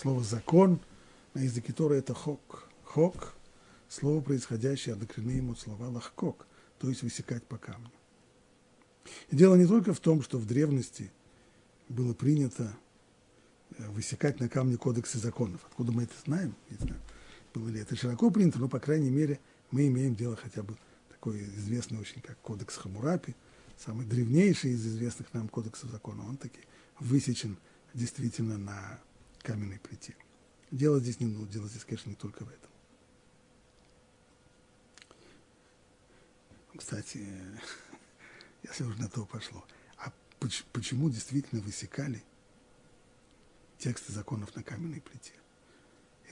[0.00, 0.80] Слово «закон»
[1.34, 2.68] на языке Тора– это «хок».
[2.84, 3.34] «Хок»–
[3.88, 6.46] слово, происходящее от ему слова «лахкок»,
[6.78, 7.90] то есть высекать по камню.
[9.30, 11.10] И дело не только в том, что в древности
[11.88, 12.76] было принято
[13.76, 15.60] э, высекать на камне кодексы законов.
[15.66, 16.54] Откуда мы это знаем?
[16.70, 17.00] Не знаю,
[17.52, 20.76] было ли это широко принято, но, по крайней мере, мы имеем дело хотя бы
[21.10, 23.34] такой известный очень, как кодекс Хамурапи,
[23.76, 26.26] самый древнейший из известных нам кодексов закона.
[26.26, 26.60] Он таки
[26.98, 27.58] высечен
[27.94, 29.00] действительно на
[29.42, 30.16] каменной плите.
[30.70, 32.70] Дело здесь не, ну, дело здесь, конечно, не только в этом.
[36.76, 37.26] Кстати,
[38.62, 39.64] если уже на то пошло,
[39.98, 40.12] а
[40.72, 42.22] почему действительно высекали
[43.78, 45.32] тексты законов на каменной плите?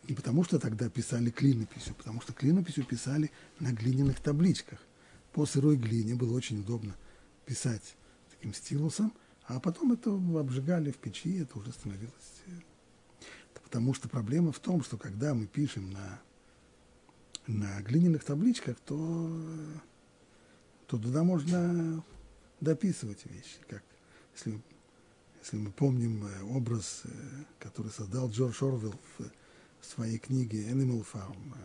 [0.08, 4.78] Это не потому, что тогда писали клинописью, потому что клинописью писали на глиняных табличках.
[5.34, 6.96] По сырой глине было очень удобно
[7.44, 7.94] писать
[8.30, 9.12] таким стилусом,
[9.44, 12.42] а потом это обжигали в печи, это уже становилось...
[12.46, 12.52] Э,
[13.62, 16.20] потому что проблема в том, что когда мы пишем на,
[17.46, 19.30] на глиняных табличках, то
[20.86, 22.02] то туда можно
[22.62, 23.82] дописывать вещи, как
[24.34, 24.58] если,
[25.42, 27.10] если мы помним э, образ, э,
[27.58, 29.30] который создал Джордж Орвелл в
[29.82, 31.56] своей книге Animal Farm,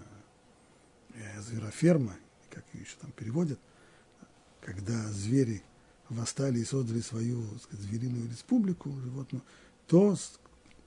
[1.14, 2.16] э, звероферма,
[2.50, 3.60] как ее еще там переводят,
[4.62, 5.64] когда звери
[6.10, 9.44] восстали и создали свою сказать, звериную республику животную,
[9.88, 10.16] то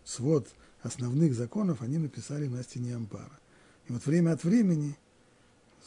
[0.05, 0.49] свод
[0.83, 3.39] основных законов они написали на стене амбара.
[3.89, 4.97] И вот время от времени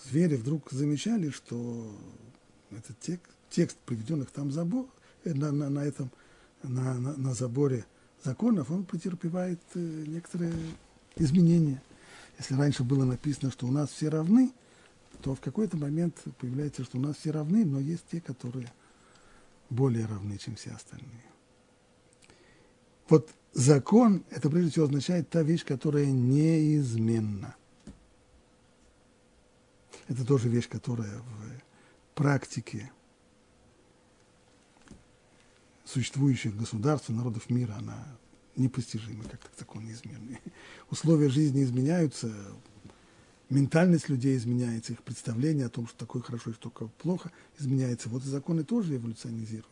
[0.05, 1.91] звери вдруг замечали, что
[2.71, 4.87] этот текст, текст приведенных там забор,
[5.23, 6.11] э, на, на, на этом,
[6.63, 7.85] на, на, на заборе
[8.23, 10.53] законов, он претерпевает э, некоторые
[11.15, 11.81] изменения.
[12.37, 14.51] Если раньше было написано, что у нас все равны,
[15.21, 18.71] то в какой-то момент появляется, что у нас все равны, но есть те, которые
[19.69, 21.25] более равны, чем все остальные.
[23.09, 27.55] Вот закон, это прежде всего означает та вещь, которая неизменна.
[30.07, 32.91] Это тоже вещь, которая в практике
[35.85, 38.05] существующих государств и народов мира, она
[38.59, 40.39] непостижима, как закон неизменный.
[40.91, 42.31] Условия жизни изменяются,
[43.49, 48.09] ментальность людей изменяется, их представление о том, что такое хорошо и что такое плохо, изменяется.
[48.09, 49.67] Вот и законы тоже эволюционизируют.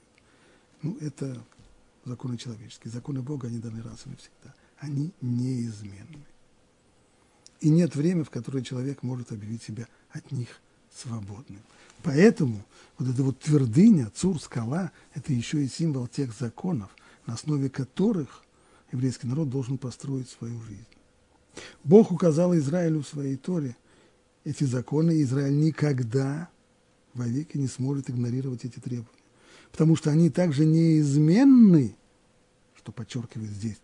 [0.81, 1.43] Ну, это
[2.05, 2.91] законы человеческие.
[2.91, 4.55] Законы Бога, они даны раз и навсегда.
[4.79, 6.25] Они неизменны.
[7.59, 10.61] И нет времени, в которое человек может объявить себя от них
[10.93, 11.61] свободным.
[12.03, 12.63] Поэтому
[12.97, 16.95] вот эта вот твердыня, цур, скала, это еще и символ тех законов,
[17.25, 18.43] на основе которых
[18.91, 20.85] еврейский народ должен построить свою жизнь.
[21.83, 23.75] Бог указал Израилю в своей Торе
[24.43, 26.49] эти законы, и Израиль никогда
[27.13, 29.11] вовеки не сможет игнорировать эти требования.
[29.71, 31.95] Потому что они также неизменны,
[32.75, 33.77] что подчеркивает здесь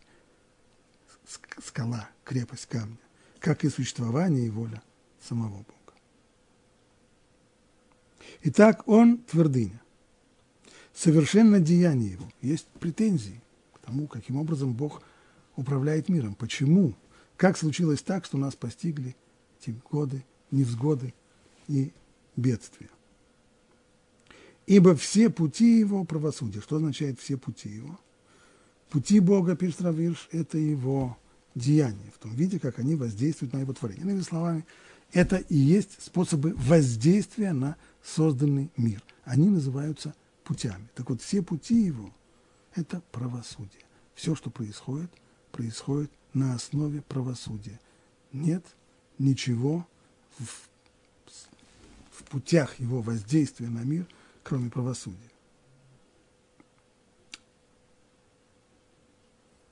[1.63, 2.97] скала, крепость камня,
[3.39, 4.81] как и существование и воля
[5.21, 5.93] самого Бога.
[8.43, 9.81] Итак, он твердыня.
[10.93, 12.29] Совершенно деяние его.
[12.41, 13.41] Есть претензии
[13.86, 15.02] тому, каким образом Бог
[15.56, 16.36] управляет миром.
[16.36, 16.96] Почему?
[17.38, 19.15] Как случилось так, что нас постигли
[19.60, 21.13] эти годы, невзгоды
[21.67, 21.91] и
[22.36, 22.89] бедствия?
[24.65, 26.62] Ибо все пути его правосудия.
[26.62, 28.00] Что означает все пути его?
[28.89, 31.17] Пути Бога, пишет Равирш, это его
[31.56, 34.04] деяния, в том виде, как они воздействуют на его творение.
[34.04, 34.65] Иными словами,
[35.12, 39.04] это и есть способы воздействия на созданный мир.
[39.26, 40.88] Они называются путями.
[40.96, 42.12] Так вот, все пути его–
[42.75, 43.83] это правосудие.
[44.15, 45.12] Все, что происходит,
[45.51, 47.79] происходит на основе правосудия.
[48.31, 48.65] Нет
[49.17, 49.88] ничего
[50.38, 50.69] в,
[52.12, 54.07] в путях его воздействия на мир,
[54.43, 55.17] кроме правосудия.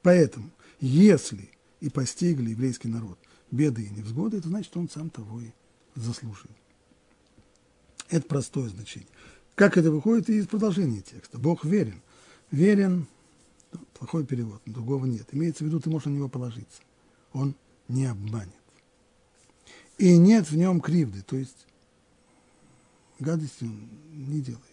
[0.02, 3.20] Поэтому, если и постигли еврейский народ
[3.52, 5.52] беды и невзгоды, это значит, он сам того и
[5.96, 6.50] заслужил.
[8.10, 9.10] Это простое значение.
[9.56, 11.38] Как это выходит из продолжения текста?
[11.38, 12.02] Бог верен.
[12.52, 13.08] Верен,
[13.94, 15.28] плохой перевод, другого нет.
[15.32, 16.82] Имеется в виду, ты можешь на него положиться.
[17.34, 17.56] Он
[17.88, 18.54] не обманет.
[19.98, 21.66] И нет в нем кривды, то есть
[23.20, 24.66] гадости он не делает.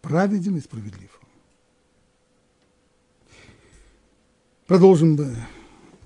[0.00, 1.20] Праведен и справедлив.
[4.66, 5.36] Продолжим бы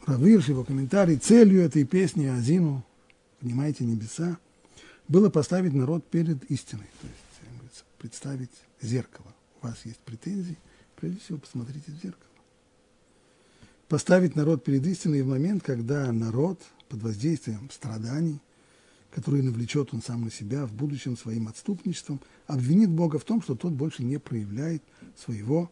[0.07, 1.17] Равирш, его комментарий.
[1.17, 2.85] Целью этой песни Азину,
[3.41, 4.39] понимаете, небеса,
[5.09, 6.89] было поставить народ перед истиной.
[7.01, 9.36] То есть, представить зеркало.
[9.67, 10.59] Вас есть претензии,
[10.95, 12.31] прежде всего посмотрите в зеркало.
[13.89, 18.39] Поставить народ перед истиной в момент, когда народ под воздействием страданий,
[19.11, 23.57] которые навлечет он сам на себя в будущем своим отступничеством, обвинит Бога в том, что
[23.57, 24.85] тот больше не проявляет
[25.17, 25.69] своего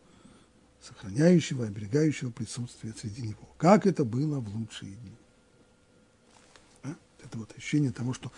[0.82, 3.48] сохраняющего, оберегающего присутствия среди него.
[3.58, 5.16] Как это было в лучшие дни.
[6.82, 6.96] А?
[7.22, 8.32] Это вот ощущение того, что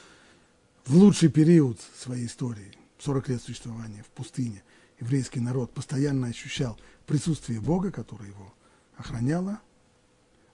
[0.85, 4.63] в лучший период своей истории, 40 лет существования в пустыне,
[5.01, 8.53] еврейский народ постоянно ощущал присутствие Бога, которое его
[8.97, 9.61] охраняло,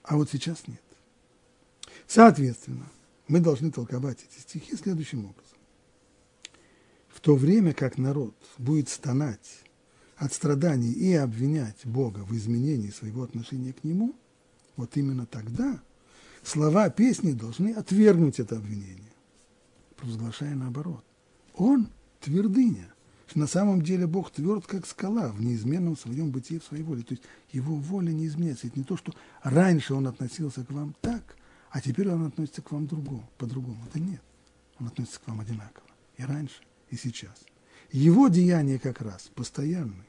[0.03, 0.81] а вот сейчас нет.
[2.07, 2.89] Соответственно,
[3.27, 5.57] мы должны толковать эти стихи следующим образом.
[7.09, 9.63] В то время как народ будет стонать
[10.17, 14.15] от страданий и обвинять Бога в изменении своего отношения к Нему,
[14.75, 15.81] вот именно тогда
[16.43, 19.13] слова песни должны отвергнуть это обвинение,
[19.95, 21.03] провозглашая наоборот.
[21.55, 22.92] Он твердыня,
[23.27, 27.03] что на самом деле Бог тверд, как скала, в неизменном своем бытии, в своей воле.
[27.03, 28.67] То есть его воля не изменяется.
[28.67, 31.35] Это не то, что раньше он относился к вам так,
[31.71, 33.77] а теперь он относится к вам другому, по-другому.
[33.89, 34.21] Это нет.
[34.79, 35.87] Он относится к вам одинаково.
[36.17, 37.35] И раньше, и сейчас.
[37.91, 40.03] Его деяния как раз постоянны.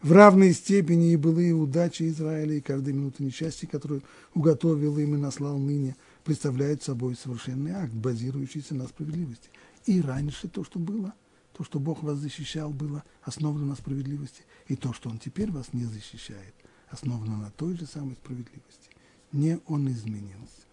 [0.00, 4.02] В равной степени и былые удачи Израиля и каждой минуты несчастья, которую
[4.34, 9.50] уготовил им и наслал ныне, представляют собой совершенный акт, базирующийся на справедливости.
[9.86, 11.14] И раньше то, что было,
[11.56, 14.42] то, что Бог вас защищал, было основано на справедливости.
[14.66, 16.54] И то, что Он теперь вас не защищает,
[16.88, 18.90] основано на той же самой справедливости.
[19.32, 20.66] Не Он изменился,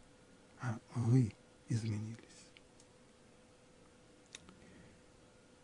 [0.59, 1.33] а вы
[1.69, 2.17] изменились.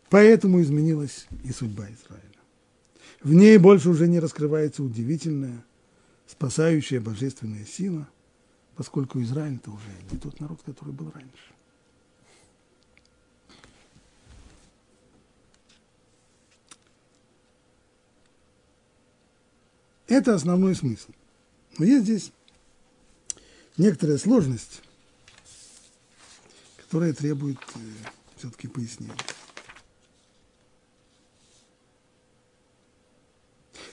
[0.10, 2.24] Поэтому изменилась и судьба Израиля.
[3.22, 5.66] В ней больше уже не раскрывается удивительная,
[6.28, 8.08] спасающая божественная сила,
[8.76, 11.57] поскольку Израиль это уже не тот народ, который был раньше.
[20.08, 21.12] Это основной смысл.
[21.78, 22.32] Но есть здесь
[23.78, 24.82] некоторая сложность,
[26.78, 27.80] которая требует э,
[28.38, 29.14] все-таки пояснения.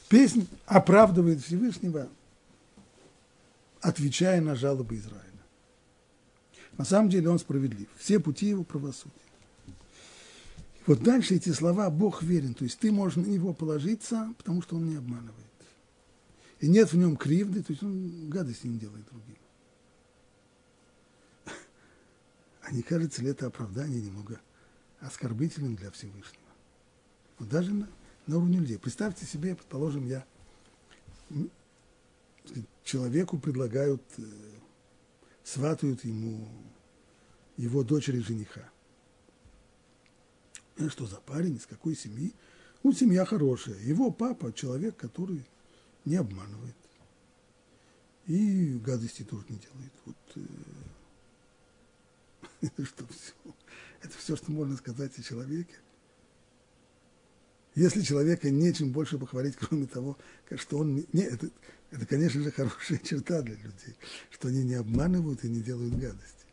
[0.09, 2.09] Песнь оправдывает Всевышнего,
[3.81, 5.21] отвечая на жалобы Израиля.
[6.77, 7.89] На самом деле он справедлив.
[7.99, 9.13] Все пути его правосудия.
[10.87, 14.77] Вот дальше эти слова «Бог верен», то есть ты можешь на него положиться, потому что
[14.77, 15.44] он не обманывает.
[16.61, 19.37] И нет в нем кривды, то есть он гадости не делает другим.
[22.63, 24.41] А не кажется ли это оправдание немного
[25.01, 26.43] оскорбительным для Всевышнего?
[27.39, 27.89] Но даже на,
[28.27, 28.79] на уровне людей.
[28.79, 30.25] Представьте себе, предположим, я
[32.85, 34.23] человеку предлагают, э,
[35.43, 36.49] сватают ему
[37.57, 38.71] его дочери жениха.
[40.79, 42.35] А что за парень, из какой семьи?
[42.83, 43.79] Ну, семья хорошая.
[43.81, 45.45] Его папа человек, который
[46.05, 46.77] не обманывает.
[48.27, 49.93] И гадости тоже не делает.
[50.05, 50.41] Вот, э,
[52.63, 53.33] это что все?
[54.03, 55.75] Это все, что можно сказать о человеке.
[57.75, 60.17] Если человека нечем больше похвалить, кроме того,
[60.57, 61.05] что он...
[61.13, 61.51] Не, это,
[61.91, 63.97] это, конечно же, хорошая черта для людей,
[64.31, 66.47] что они не обманывают и не делают гадости.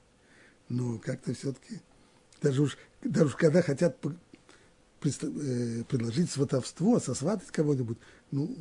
[0.70, 1.82] но как-то все-таки,
[2.42, 7.98] даже уж, даже уж когда хотят э, предложить сватовство, сосватать кого-нибудь,
[8.32, 8.56] ну,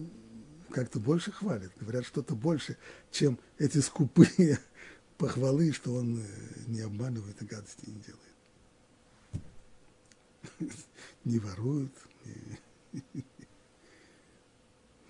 [0.70, 2.76] как-то больше хвалят, говорят что-то больше,
[3.10, 4.58] чем эти скупые
[5.18, 6.24] похвалы, что он э,
[6.66, 8.30] не обманывает и гадости не делает.
[11.24, 11.92] Не ворует.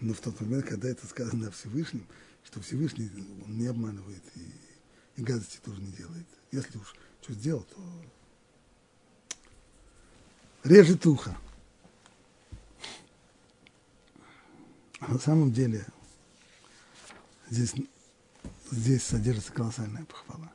[0.00, 2.06] Но в тот момент, когда это сказано о Всевышнем,
[2.44, 3.10] что Всевышний
[3.44, 6.26] он не обманывает и, и гадости тоже не делает.
[6.50, 7.76] Если уж что сделал, то
[10.64, 11.36] режет ухо.
[15.08, 15.84] На самом деле
[17.48, 17.74] здесь,
[18.70, 20.52] здесь содержится колоссальная похвала.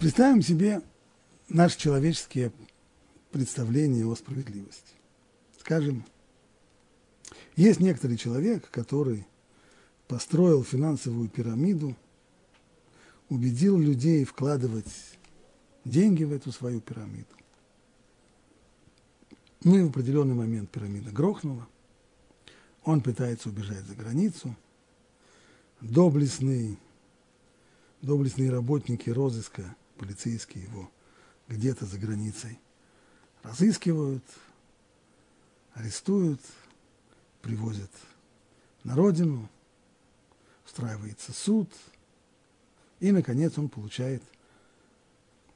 [0.00, 0.82] Представим себе
[1.48, 2.52] наши человеческие
[3.30, 4.94] представления о справедливости.
[5.60, 6.04] Скажем,
[7.54, 9.24] есть некоторый человек, который
[10.12, 11.96] построил финансовую пирамиду,
[13.30, 14.92] убедил людей вкладывать
[15.86, 17.34] деньги в эту свою пирамиду.
[19.64, 21.66] Ну и в определенный момент пирамида грохнула.
[22.84, 24.54] Он пытается убежать за границу.
[25.80, 26.78] Доблестный,
[28.02, 30.90] доблестные работники розыска полицейские его
[31.48, 32.60] где-то за границей
[33.42, 34.24] разыскивают,
[35.72, 36.42] арестуют,
[37.40, 37.90] привозят
[38.84, 39.48] на родину,
[40.72, 41.68] устраивается суд,
[43.00, 44.22] и, наконец, он получает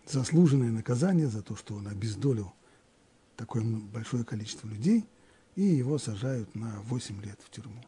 [0.07, 2.53] заслуженное наказание за то, что он обездолил
[3.37, 5.07] такое большое количество людей,
[5.55, 7.83] и его сажают на 8 лет в тюрьму.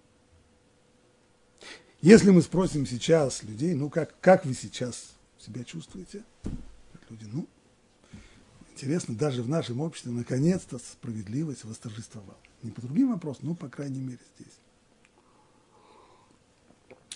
[2.00, 6.24] Если мы спросим сейчас людей, ну как, как вы сейчас себя чувствуете?
[7.10, 7.46] Люди, ну,
[8.70, 12.36] интересно, даже в нашем обществе наконец-то справедливость восторжествовала.
[12.62, 14.54] Не по другим вопросам, но, по крайней мере, здесь.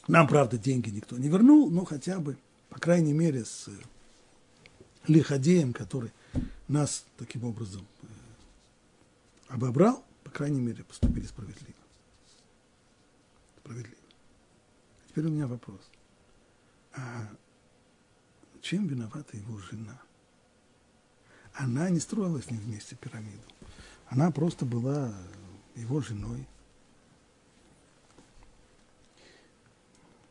[0.08, 2.36] Нам, правда, деньги никто не вернул, но хотя бы,
[2.68, 3.68] по крайней мере, с
[5.06, 6.12] лиходеем, который
[6.68, 8.06] нас таким образом э,
[9.48, 11.78] обобрал, по крайней мере, поступили справедливо.
[13.58, 13.96] Справедливо.
[15.08, 15.80] Теперь у меня вопрос.
[16.94, 17.28] А
[18.60, 20.00] чем виновата его жена?
[21.54, 23.42] Она не строила с ним вместе пирамиду.
[24.06, 25.14] Она просто была
[25.74, 26.46] его женой.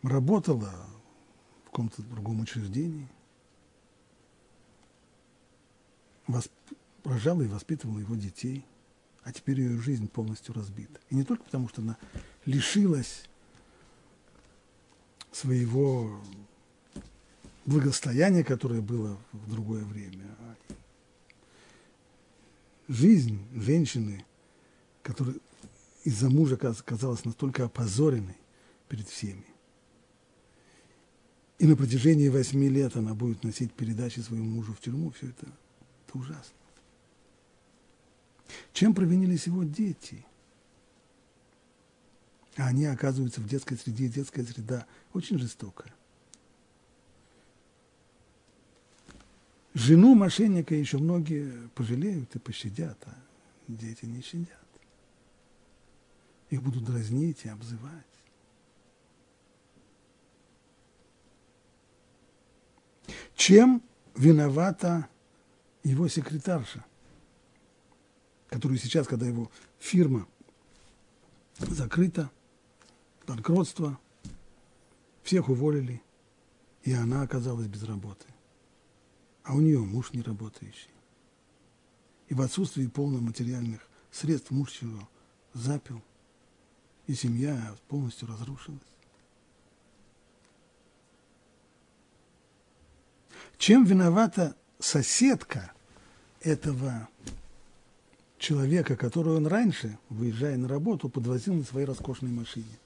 [0.03, 0.73] Работала
[1.63, 3.07] в каком-то другом учреждении.
[6.27, 6.51] Восп...
[7.03, 8.65] Рожала и воспитывала его детей.
[9.23, 10.99] А теперь ее жизнь полностью разбита.
[11.09, 11.97] И не только потому, что она
[12.45, 13.29] лишилась
[15.31, 16.19] своего
[17.65, 20.25] благостояние, которое было в другое время.
[20.39, 20.55] А
[22.87, 24.25] жизнь женщины,
[25.03, 25.35] которая
[26.03, 28.37] из-за мужа казалась настолько опозоренной
[28.89, 29.45] перед всеми.
[31.61, 35.11] И на протяжении восьми лет она будет носить передачи своему мужу в тюрьму.
[35.11, 36.55] Все это, это ужасно.
[38.73, 40.25] Чем провинились его дети?
[42.55, 44.07] А они оказываются в детской среде.
[44.07, 45.93] Детская среда очень жестокая.
[49.75, 53.15] Жену мошенника еще многие пожалеют и пощадят, а
[53.67, 54.49] дети не щадят.
[56.49, 58.10] Их будут дразнить и обзывать.
[63.35, 63.81] Чем
[64.15, 65.07] виновата
[65.83, 66.85] его секретарша,
[68.47, 69.49] которую сейчас, когда его
[69.79, 70.27] фирма
[71.57, 72.29] закрыта,
[73.25, 73.99] банкротство,
[75.23, 76.01] всех уволили,
[76.83, 78.25] и она оказалась без работы
[79.43, 80.89] а у нее муж не работающий.
[82.27, 85.07] И в отсутствии полных материальных средств муж его
[85.53, 86.01] запил,
[87.07, 88.79] и семья полностью разрушилась.
[93.61, 95.71] Чем виновата соседка
[96.39, 97.07] этого
[98.39, 102.79] человека, которую он раньше, выезжая на работу, подвозил на своей роскошной машине?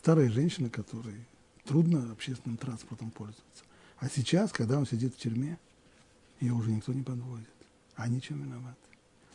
[0.00, 1.14] Старая женщина, которой
[1.64, 3.64] трудно общественным транспортом пользоваться.
[3.96, 5.58] А сейчас, когда он сидит в тюрьме,
[6.40, 7.48] ее уже никто не подвозит.
[7.94, 8.76] А они чем виноваты?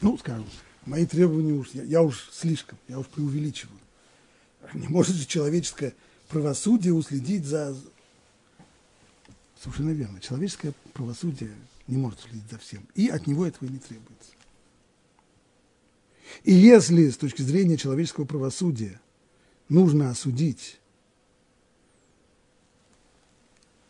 [0.01, 0.45] Ну, скажем,
[0.85, 3.79] мои требования уж, я, я уж слишком, я уж преувеличиваю.
[4.75, 5.95] Не может же человеческое
[6.29, 7.75] правосудие уследить за...
[9.61, 10.19] Совершенно верно.
[10.19, 11.53] Человеческое правосудие
[11.85, 12.87] не может следить за всем.
[12.95, 14.31] И от него этого и не требуется.
[16.43, 18.99] И если с точки зрения человеческого правосудия
[19.69, 20.79] нужно осудить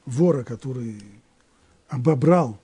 [0.05, 1.01] вора, который
[1.87, 2.59] обобрал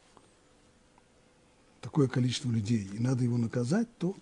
[1.80, 4.18] такое количество людей, и надо его наказать, то,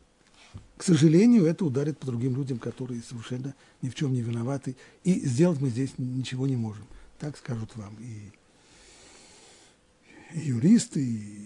[0.78, 5.26] к сожалению, это ударит по другим людям, которые совершенно ни в чем не виноваты, и
[5.26, 6.86] сделать мы здесь ничего не можем.
[7.18, 8.32] Так скажут вам и,
[10.32, 11.46] юристы, и,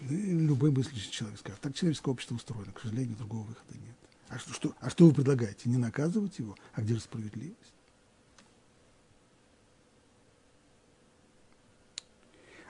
[0.00, 1.60] любой мыслящий человек скажет.
[1.60, 3.96] Так человеческое общество устроено, к сожалению, другого выхода нет.
[4.28, 5.68] А что, что, а что вы предлагаете?
[5.68, 6.56] Не наказывать его?
[6.72, 7.74] А где же справедливость?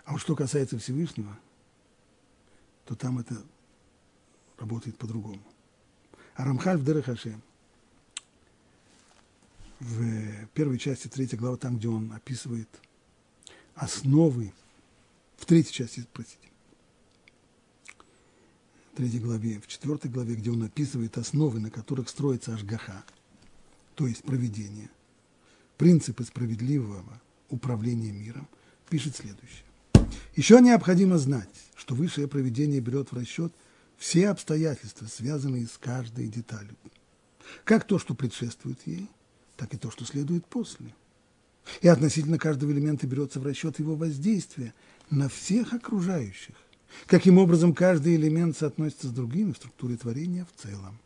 [0.04, 1.36] А вот что касается Всевышнего,
[2.84, 3.42] то там это
[4.56, 5.42] работает по-другому.
[6.36, 7.40] А Рамхаль в Дерехаше,
[9.80, 12.68] в первой части третьей главы, там, где он описывает
[13.76, 14.52] основы,
[15.36, 16.48] в третьей части, простите,
[18.92, 23.04] в третьей главе, в четвертой главе, где он описывает основы, на которых строится Ашгаха,
[23.94, 24.90] то есть проведение,
[25.76, 27.04] принципы справедливого
[27.50, 28.48] управления миром,
[28.88, 29.64] пишет следующее.
[30.34, 33.52] Еще необходимо знать, что высшее проведение берет в расчет
[33.98, 36.76] все обстоятельства, связанные с каждой деталью.
[37.64, 39.08] Как то, что предшествует ей,
[39.56, 40.94] так и то, что следует после.
[41.80, 44.72] И относительно каждого элемента берется в расчет его воздействие
[45.10, 46.54] на всех окружающих.
[47.06, 50.98] Каким образом каждый элемент соотносится с другим в структуре творения в целом.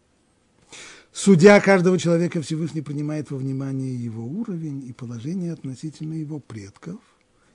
[1.12, 7.00] Судья каждого человека Всевышний принимает во внимание его уровень и положение относительно его предков,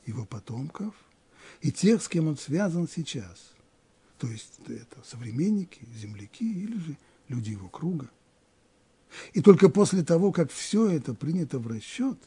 [0.05, 0.93] его потомков
[1.61, 3.53] и тех, с кем он связан сейчас.
[4.17, 6.97] То есть это современники, земляки или же
[7.29, 8.09] люди его круга.
[9.33, 12.17] И только после того, как все это принято в расчет,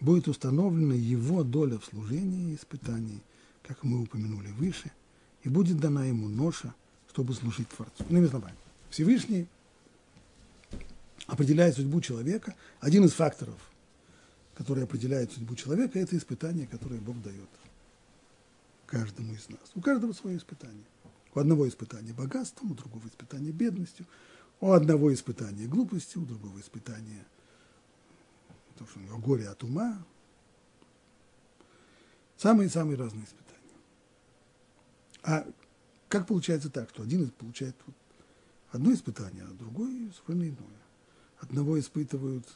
[0.00, 3.20] будет установлена его доля в служении и испытании,
[3.62, 4.90] как мы упомянули выше,
[5.42, 6.74] и будет дана ему ноша,
[7.08, 8.04] чтобы служить Творцу.
[8.08, 8.56] Иными словами,
[8.88, 9.46] Всевышний
[11.26, 12.54] определяет судьбу человека.
[12.80, 13.58] Один из факторов,
[14.54, 17.48] который определяет судьбу человека, это испытание, которое Бог дает
[18.86, 19.70] каждому из нас.
[19.74, 20.84] У каждого свое испытание.
[21.32, 24.04] У одного испытания богатством, у другого испытания бедностью,
[24.60, 27.24] у одного испытания глупостью, у другого испытания
[28.80, 30.02] то, что у него горе от ума.
[32.38, 33.60] Самые-самые разные испытания.
[35.22, 35.46] А
[36.08, 37.76] как получается так, что один получает
[38.70, 40.80] одно испытание, а другой совершенно иное.
[41.40, 42.46] Одного испытывают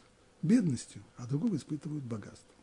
[0.41, 2.57] бедностью, а другого испытывают богатством.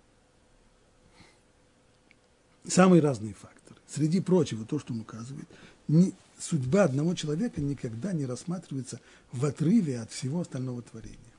[2.68, 3.80] Самые разные факторы.
[3.88, 5.47] Среди прочего, то, что он указывает,
[5.88, 8.99] не, судьба одного человека никогда не рассматривается
[9.32, 11.31] в отрыве от всего остального творения.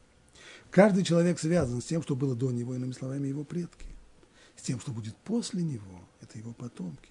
[0.72, 3.84] Каждый человек связан с тем, что было до него, иными словами, его предки.
[4.56, 7.10] С тем, что будет после него, это его потомки.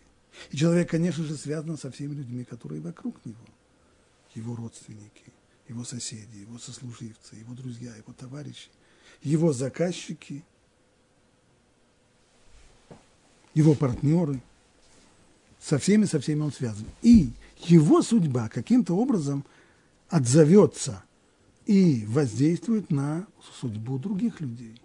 [0.50, 3.46] И человек, конечно же, связан со всеми людьми, которые вокруг него.
[4.34, 5.26] Его родственники,
[5.68, 8.70] его соседи, его сослуживцы, его друзья, его товарищи,
[9.22, 10.44] его заказчики,
[13.54, 14.42] его партнеры.
[15.60, 16.88] Со всеми, со всеми он связан.
[17.04, 19.46] И его судьба каким-то образом
[20.10, 21.04] отзовется
[21.66, 23.28] и воздействует на
[23.60, 24.82] судьбу других людей.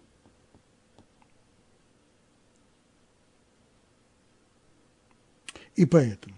[5.75, 6.35] И поэтому,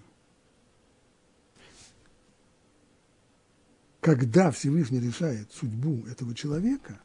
[4.00, 7.00] когда Всевышний решает судьбу этого человека,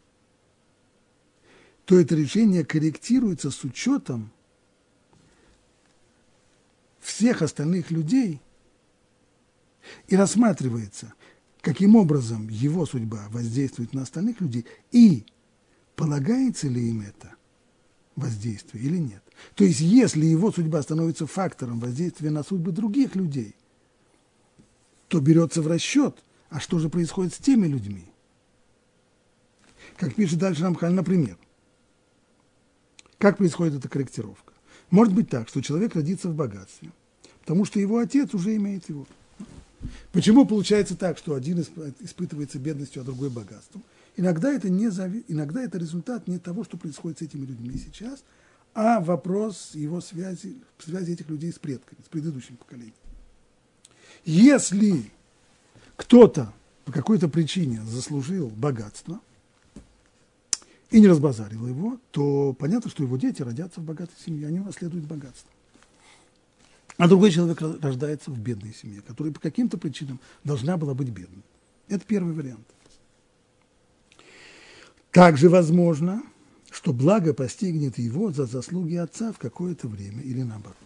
[1.86, 4.32] то это решение корректируется с учетом
[7.00, 8.42] всех остальных людей
[10.08, 11.14] и рассматривается,
[11.64, 15.26] каким образом его судьба воздействует на остальных людей и
[15.96, 17.36] полагается ли им это
[18.18, 19.24] воздействие или нет.
[19.56, 23.56] То есть, если его судьба становится фактором воздействия на судьбы других людей,
[25.08, 28.12] то берется в расчет, а что же происходит с теми людьми.
[29.96, 31.38] Как пишет дальше Рамхаль, например,
[33.20, 34.54] как происходит эта корректировка?
[34.90, 36.92] Может быть так, что человек родится в богатстве,
[37.40, 39.08] потому что его отец уже имеет его.
[40.12, 41.60] Почему получается так, что один
[42.00, 43.84] испытывается бедностью, а другой богатством?
[44.16, 45.24] Иногда это, не зави...
[45.28, 48.24] Иногда это результат не того, что происходит с этими людьми сейчас,
[48.74, 52.94] а вопрос его связи, связи этих людей с предками, с предыдущим поколением.
[54.26, 55.12] Если
[55.96, 56.54] кто-то
[56.86, 59.20] по какой-то причине заслужил богатство
[60.92, 65.06] и не разбазарил его, то понятно, что его дети родятся в богатой семье, они наследуют
[65.06, 65.50] богатство.
[66.98, 71.44] А другой человек рождается в бедной семье, которая по каким-то причинам должна была быть бедной.
[71.88, 72.68] Это первый вариант.
[75.12, 76.24] Также возможно,
[76.72, 80.78] что благо постигнет его за заслуги отца в какое-то время или наоборот.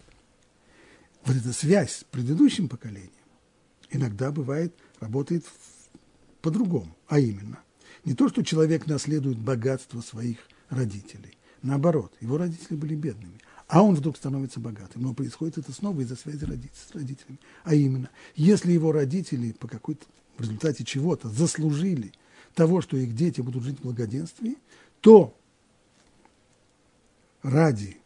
[1.26, 3.12] Вот эта связь с предыдущим поколением
[3.90, 5.46] иногда бывает, работает
[6.42, 7.60] по-другому, а именно,
[8.06, 10.38] не то, что человек наследует богатство своих
[10.70, 15.04] родителей, наоборот, его родители были бедными, а он вдруг становится богатым.
[15.04, 17.40] Но происходит это снова из-за связи с родителями.
[17.64, 20.06] А именно, если его родители по какой-то
[20.38, 22.14] в результате чего-то заслужили
[22.54, 24.58] того, что их дети будут жить в благоденствии,
[25.02, 25.36] то
[27.42, 27.98] ради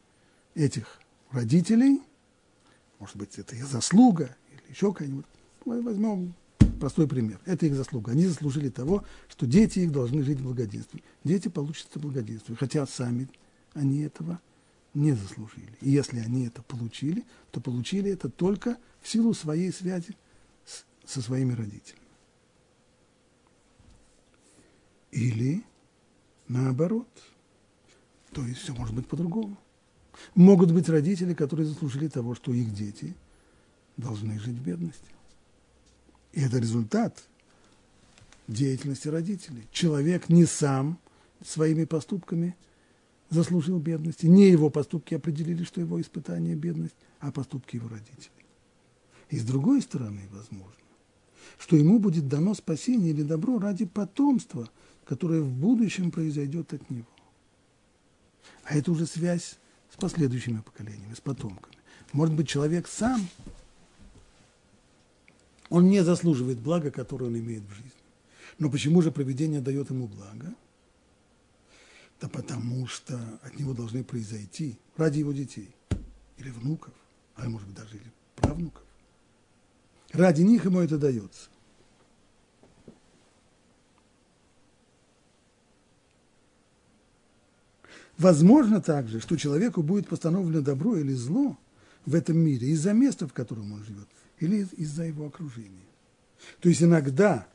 [0.56, 1.00] этих
[1.32, 2.02] родителей,
[3.00, 5.26] может быть, это их заслуга или еще какая-нибудь,
[5.66, 6.34] возьмем
[6.80, 7.40] простой пример.
[7.46, 8.12] Это их заслуга.
[8.12, 11.04] Они заслужили того, что дети их должны жить в благоденствии.
[11.24, 13.30] Дети получат это благоденствие, хотя сами
[13.74, 14.40] они этого
[14.94, 15.78] не заслужили.
[15.82, 20.16] И если они это получили, то получили это только в силу своей связи
[20.66, 22.02] с, со своими родителями.
[25.12, 25.64] Или
[26.48, 27.08] наоборот.
[28.32, 29.58] То есть все может быть по-другому.
[30.36, 33.16] Могут быть родители, которые заслужили того, что их дети
[33.98, 35.12] должны жить в бедности.
[36.34, 37.28] И это результат
[38.48, 39.68] деятельности родителей.
[39.72, 41.00] Человек не сам
[41.44, 42.56] своими поступками
[43.32, 44.28] заслужил бедности.
[44.28, 48.30] Не его поступки определили, что его испытание– бедность, а поступки его родителей.
[49.30, 50.76] И с другой стороны, возможно,
[51.58, 54.70] что ему будет дано спасение или добро ради потомства,
[55.06, 57.08] которое в будущем произойдет от него.
[58.66, 59.58] А это уже связь
[59.92, 61.78] с последующими поколениями, с потомками.
[62.12, 63.22] Может быть, человек сам
[65.70, 67.92] он не заслуживает блага, которое он имеет в жизни.
[68.60, 70.54] Но почему же проведение дает ему благо?
[72.22, 75.76] Да потому что от него должны произойти ради его детей
[76.38, 76.94] или внуков,
[77.36, 78.84] а может быть даже или правнуков.
[80.14, 81.50] Ради них ему это дается.
[88.18, 91.58] Возможно также, что человеку будет постановлено добро или зло
[92.06, 94.08] в этом мире из-за места, в котором он живет–
[94.42, 95.86] или из-за его окружения.
[96.60, 97.48] То есть иногда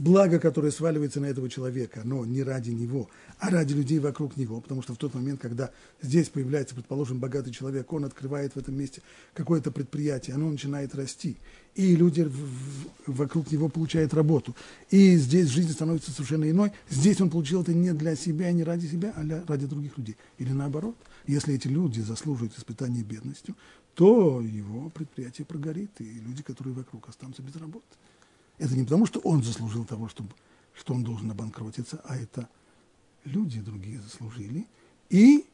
[0.00, 4.58] благо, которое сваливается на этого человека, но не ради него, а ради людей вокруг него,
[4.62, 5.70] потому что в тот момент, когда
[6.00, 9.02] здесь появляется, предположим, богатый человек, он открывает в этом месте
[9.34, 11.36] какое-то предприятие, оно начинает расти,
[11.74, 12.26] и люди
[13.06, 14.56] вокруг него получают работу,
[14.90, 18.86] и здесь жизнь становится совершенно иной, здесь он получил это не для себя, не ради
[18.86, 20.16] себя, а ради других людей.
[20.38, 20.96] Или наоборот,
[21.26, 23.54] если эти люди заслуживают испытания бедностью,
[23.94, 27.84] то его предприятие прогорит, и люди, которые вокруг, останутся без работы.
[28.60, 30.34] Это не потому, что он заслужил того, чтобы,
[30.74, 32.46] что он должен обанкротиться, а это
[33.24, 34.66] люди другие заслужили.
[35.08, 35.46] И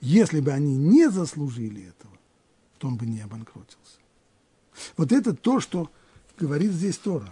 [0.00, 2.16] если бы они не заслужили этого,
[2.78, 3.98] то он бы не обанкротился.
[4.96, 5.90] Вот это то, что
[6.38, 7.30] говорит здесь Тора.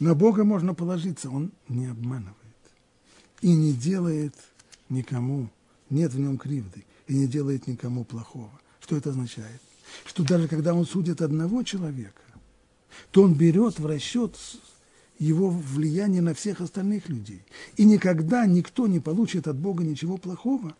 [0.00, 2.34] На Бога можно положиться, Он не обманывает
[3.42, 4.34] и не делает
[4.88, 5.48] никому,
[5.88, 8.50] нет в нем кривды, и не делает никому плохого.
[8.80, 9.62] Что это означает?
[10.04, 12.22] Что даже когда он судит одного человека,
[13.10, 14.36] то он берет в расчет
[15.18, 17.42] его влияние на всех остальных людей.
[17.76, 20.76] И никогда никто не получит от Бога ничего плохого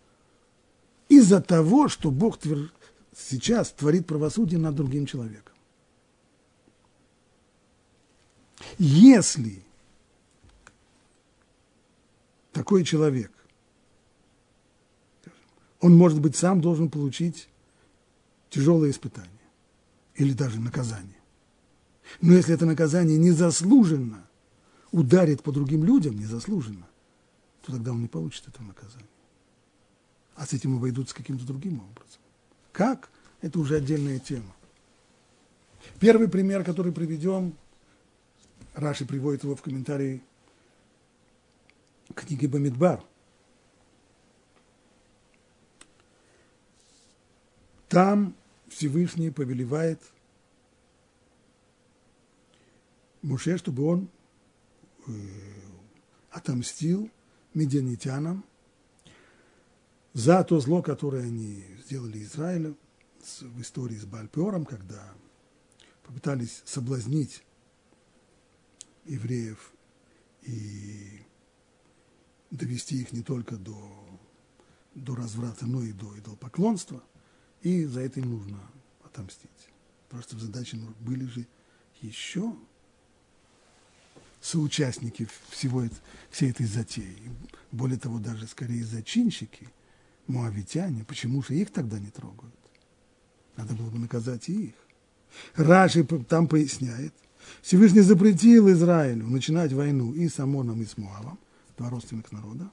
[1.09, 2.73] из-за того, что Бог твер...
[3.17, 5.55] сейчас творит правосудие над другим человеком.
[8.79, 9.63] Если
[12.53, 13.33] такой человек,
[15.81, 17.49] он, может быть, сам должен получить
[18.53, 19.31] тяжелое испытание
[20.15, 21.17] или даже наказание.
[22.21, 24.27] Но если это наказание незаслуженно
[24.91, 26.87] ударит по другим людям, незаслуженно,
[27.63, 29.07] то тогда он не получит этого наказания.
[30.35, 32.21] А с этим обойдутся каким-то другим образом.
[32.73, 33.09] Как?
[33.41, 34.55] Это уже отдельная тема.
[35.99, 37.55] Первый пример, который приведем,
[38.75, 40.23] Раши приводит его в комментарии
[42.15, 43.03] книги Бамидбар–
[47.93, 48.35] Там
[48.73, 50.01] Всевышний повелевает
[53.21, 54.09] Муше, чтобы он
[55.07, 55.13] э,
[56.31, 57.11] отомстил
[57.55, 58.45] медианитянам
[60.15, 62.77] за то зло, которое они сделали Израилю
[63.41, 65.15] в истории с Бальпеором, когда
[66.03, 67.45] попытались соблазнить
[69.05, 69.73] евреев
[70.43, 71.21] и
[72.51, 73.79] довести их не только до,
[74.95, 77.05] до разврата, но и до идолопоклонства–
[77.63, 78.61] и за это им нужно
[79.05, 79.51] отомстить.
[80.09, 81.47] Просто в задаче были же
[82.01, 82.55] еще
[84.41, 85.85] соучастники всего
[86.31, 87.17] всей этой затеи.
[87.71, 89.69] Более того, даже скорее зачинщики,
[90.27, 91.05] муавитяне.
[91.05, 92.55] Почему же их тогда не трогают?
[93.57, 94.75] Надо было бы наказать и их.
[95.55, 97.15] Раши там поясняет.
[97.63, 101.39] Всевышний запретил Израилю начинать войну и с Амоном, и с Муавом,
[101.77, 102.71] два родственных народа,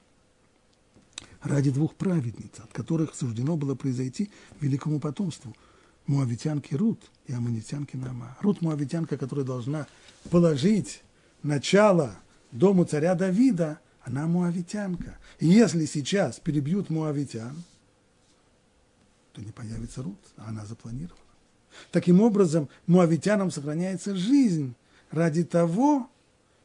[1.42, 4.30] ради двух праведниц, от которых суждено было произойти
[4.60, 5.56] великому потомству–
[6.06, 8.36] муавитянки Рут и аммонитянки Нама.
[8.40, 9.86] Рут– муавитянка, которая должна
[10.30, 11.02] положить
[11.42, 12.16] начало
[12.50, 15.18] дому царя Давида она муавитянка.
[15.38, 17.62] И если сейчас перебьют муавитян,
[19.32, 21.20] то не появится Рут, а она запланирована.
[21.92, 24.74] Таким образом, муавитянам сохраняется жизнь
[25.10, 26.10] ради того,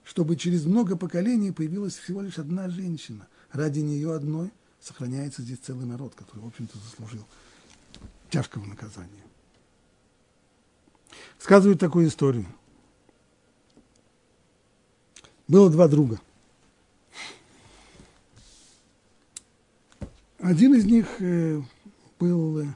[0.03, 3.27] чтобы через много поколений появилась всего лишь одна женщина.
[3.51, 4.51] Ради нее одной
[4.85, 7.25] сохраняется здесь целый народ, который, в общем-то, заслужил
[8.29, 9.23] тяжкого наказания.
[11.39, 12.45] Сказывают такую историю.
[15.47, 16.21] Было два друга.
[20.37, 21.61] Один из них э,
[22.19, 22.67] был э,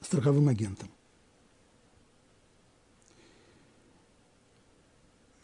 [0.00, 0.90] страховым агентом.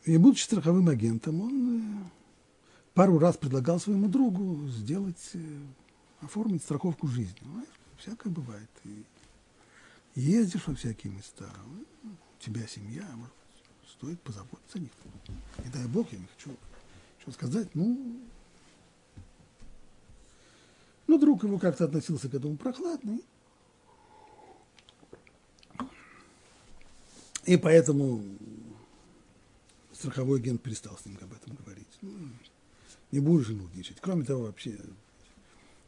[0.05, 1.66] И будучи страховым агентом, он
[2.97, 5.33] пару раз предлагал своему другу сделать,
[6.23, 7.37] оформить страховку жизни.
[7.43, 7.69] Знаешь,
[7.99, 8.71] всякое бывает.
[8.85, 9.05] И
[10.15, 11.49] ездишь во всякие места,
[12.03, 13.35] у тебя семья, может,
[13.87, 14.91] стоит позаботиться о них.
[15.63, 16.57] Не дай бог, я не хочу
[17.21, 18.21] что сказать, ну,
[21.09, 23.19] ну, друг его как-то относился к этому прохладно.
[27.45, 28.23] И поэтому
[29.93, 31.99] страховой агент перестал с ним об этом говорить.
[33.13, 33.99] Не будешь жену ничать.
[34.01, 34.79] Кроме того, вообще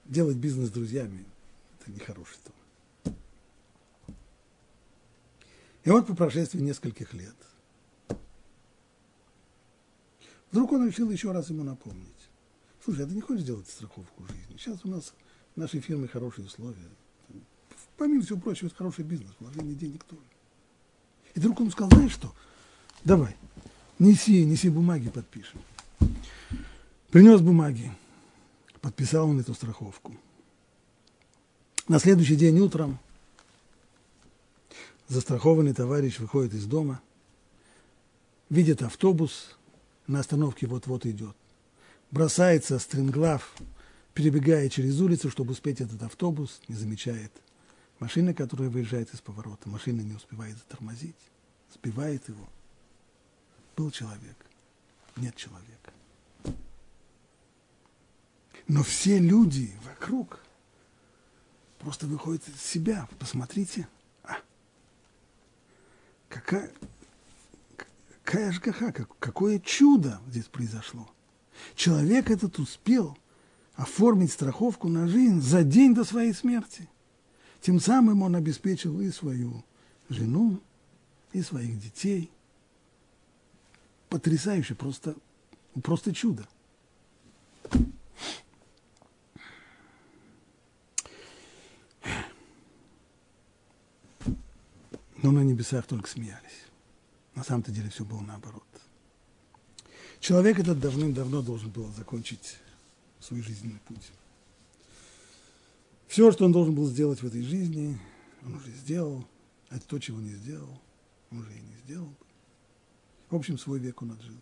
[0.05, 1.25] делать бизнес с друзьями–
[1.81, 3.15] это нехороший тон.
[5.85, 7.35] И вот по прошествии нескольких лет
[10.51, 12.07] вдруг он решил еще раз ему напомнить.
[12.85, 14.57] Слушай, а ты не хочешь сделать страховку жизни?
[14.57, 15.15] Сейчас у нас
[15.55, 16.89] в нашей фирме хорошие условия.
[17.97, 20.23] Помимо всего прочего, это хороший бизнес, вложение денег тоже.
[21.35, 22.35] И вдруг он сказал, знаешь что,
[23.05, 23.37] давай,
[23.99, 25.61] неси, неси бумаги, подпишем.
[27.11, 27.91] Принес бумаги,
[28.81, 30.17] подписал он эту страховку.
[31.89, 32.99] На следующий день утром
[35.09, 37.01] застрахованный товарищ выходит из дома,
[38.51, 39.57] видит автобус,
[40.07, 41.37] на остановке вот-вот идет
[42.11, 43.55] бросается стремглав,
[44.15, 47.33] перебегая через улицу, чтобы успеть этот автобус, не замечает
[47.99, 49.69] машины, которая выезжает из поворота.
[49.69, 51.17] Машина не успевает затормозить,
[51.75, 52.49] сбивает его.
[53.77, 54.37] Был человек,
[55.17, 55.93] нет человека.
[58.69, 60.41] Но все люди вокруг
[61.79, 63.09] просто выходят из себя.
[63.19, 63.89] Посмотрите,
[64.23, 64.37] а,
[66.29, 66.71] какая,
[68.23, 71.11] какая ЖКХ, какое чудо здесь произошло.
[71.75, 73.17] Человек этот успел
[73.75, 76.89] оформить страховку на жизнь за день до своей смерти.
[77.63, 79.65] Тем самым он обеспечил и свою
[80.11, 80.61] жену,
[81.33, 82.31] и своих детей.
[84.11, 85.15] Потрясающе, просто,
[85.83, 86.47] просто чудо.
[95.29, 96.65] Но на небесах только смеялись.
[97.35, 98.65] На самом-то деле все было наоборот.
[100.21, 102.57] Человек этот давным-давно должен был закончить
[103.21, 104.11] свой жизненный путь.
[106.07, 108.01] Все, что он должен был сделать в этой жизни,
[108.43, 109.29] он уже сделал,
[109.69, 110.81] а то, чего не сделал,
[111.31, 112.15] он уже и не сделал.
[113.29, 114.41] В общем, свой век он отжил.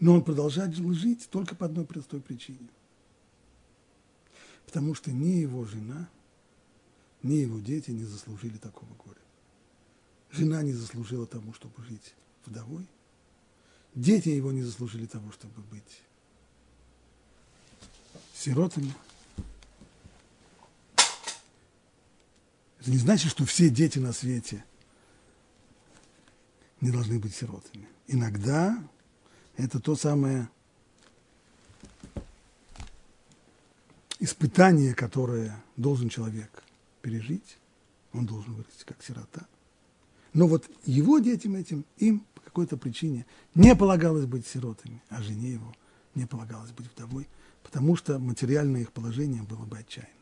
[0.00, 2.70] Но он продолжает жить только по одной простой причине.
[4.64, 6.08] Потому что ни его жена,
[7.22, 9.18] ни его дети не заслужили такого горя.
[10.30, 12.14] Жена не заслужила тому, чтобы жить
[12.46, 12.86] вдовой–
[13.94, 16.02] Дети его не заслужили того, чтобы быть
[18.34, 18.92] сиротами.
[22.80, 24.64] Это не значит, что все дети на свете
[26.80, 27.86] не должны быть сиротами.
[28.06, 28.82] Иногда
[29.56, 30.48] это то самое
[34.18, 36.64] испытание, которое должен человек
[37.02, 37.58] пережить.
[38.12, 39.46] Он должен вырасти как сирота.
[40.32, 43.24] Но вот его детям этим, им какой-то причине
[43.54, 45.74] не полагалось быть сиротами, а жене его
[46.14, 47.26] не полагалось быть вдовой,
[47.62, 50.12] потому что материальное их положение было бы отчаянным.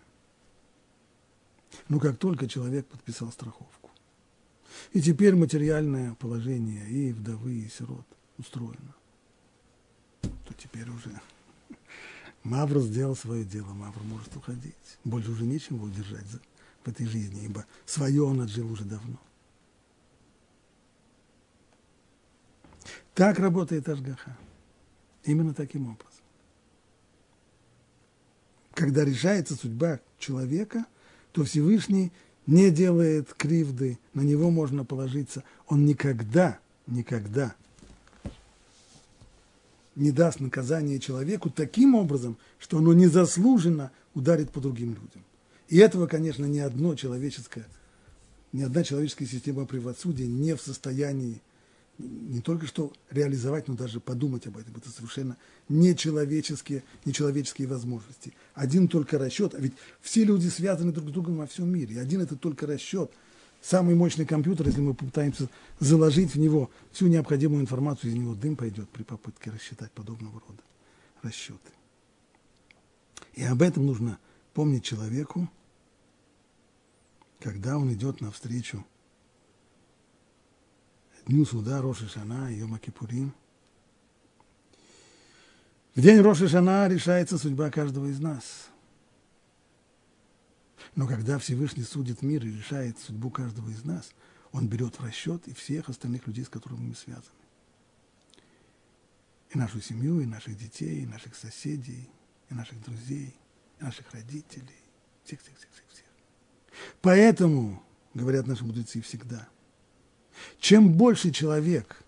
[1.89, 3.91] Но как только человек подписал страховку,
[4.93, 8.07] и теперь материальное положение и вдовы, и сирот
[8.39, 8.95] устроено,
[10.21, 11.21] то теперь уже
[12.45, 14.75] Мавр сделал свое дело, Мавр может уходить.
[15.03, 16.27] Больше уже нечем его удержать
[16.85, 19.19] в этой жизни, ибо свое он отжил уже давно.
[23.15, 24.37] Так работает Ашгаха.
[25.25, 26.07] Именно таким образом.
[28.73, 30.87] Когда решается судьба человека,
[31.33, 32.13] то Всевышний
[32.47, 35.45] не делает кривды, на него можно положиться.
[35.67, 37.55] Он никогда, никогда
[39.97, 45.23] не даст наказание человеку таким образом, что оно незаслуженно ударит по другим людям.
[45.71, 47.65] И этого, конечно, ни одно человеческое,
[48.53, 51.41] ни одна человеческая система правосудия не в состоянии
[51.99, 54.75] не только что реализовать, но даже подумать об этом.
[54.77, 55.37] Это совершенно
[55.69, 58.33] нечеловеческие, нечеловеческие возможности.
[58.55, 62.01] Один только расчет, а ведь все люди связаны друг с другом во всем мире.
[62.01, 63.13] Один это только расчет.
[63.61, 65.49] Самый мощный компьютер, если мы попытаемся
[65.79, 70.63] заложить в него всю необходимую информацию, из него дым пойдет при попытке рассчитать подобного рода
[71.23, 71.71] расчеты.
[73.35, 74.19] И об этом нужно
[74.55, 75.49] помнить человеку,
[77.41, 78.87] когда он идет навстречу
[81.27, 83.35] дню суда Роши Шана и Йома Кипурим.
[85.95, 88.69] В день Роши Шана решается судьба каждого из нас.
[90.95, 94.13] Но когда Всевышний судит мир и решает судьбу каждого из нас,
[94.53, 97.25] он берет в расчет и всех остальных людей, с которыми мы связаны.
[99.51, 102.09] И нашу семью, и наших детей, и наших соседей,
[102.49, 103.35] и наших друзей,
[103.79, 104.85] и наших родителей.
[105.25, 105.90] Всех, всех, всех, всех.
[107.01, 107.83] Поэтому,
[108.15, 109.49] говорят наши мудрецы всегда–
[110.59, 112.03] чем больше человек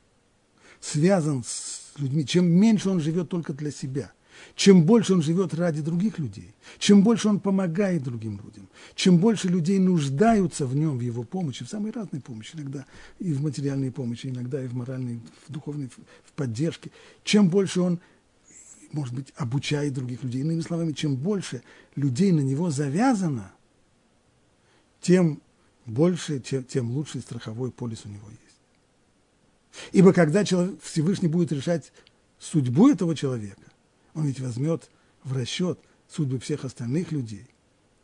[0.80, 4.12] связан с людьми, чем меньше он живет только для себя,
[4.56, 9.48] чем больше он живет ради других людей, чем больше он помогает другим людям, чем больше
[9.48, 12.84] людей нуждаются в нем, в его помощи, в самой разной помощи, иногда
[13.18, 16.90] и в материальной помощи, иногда и в моральной, в духовной, в поддержке,
[17.24, 18.00] чем больше он,
[18.92, 20.42] может быть, обучает других людей.
[20.42, 21.62] Иными словами, чем больше
[21.94, 23.52] людей на него завязано,
[25.02, 25.42] тем
[25.84, 29.90] больше, тем, тем лучше страховой полис у него есть.
[29.92, 31.92] Ибо когда человек, Всевышний будет решать
[32.38, 33.60] судьбу этого человека,
[34.14, 34.88] он ведь возьмет
[35.24, 35.78] в расчет
[36.08, 37.46] судьбы всех остальных людей,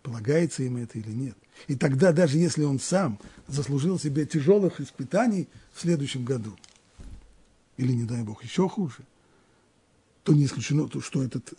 [0.03, 1.37] полагается им это или нет.
[1.67, 6.57] И тогда, даже если он сам заслужил себе тяжелых испытаний в следующем году,
[7.77, 9.05] или, не дай бог, еще хуже,
[10.25, 11.53] то не исключено, что этот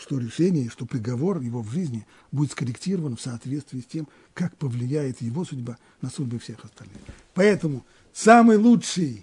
[0.00, 5.20] что решение, что приговор его в жизни будет скорректирован в соответствии с тем, как повлияет
[5.20, 6.96] его судьба на судьбы всех остальных.
[7.34, 7.84] Поэтому
[8.14, 9.22] самый лучший,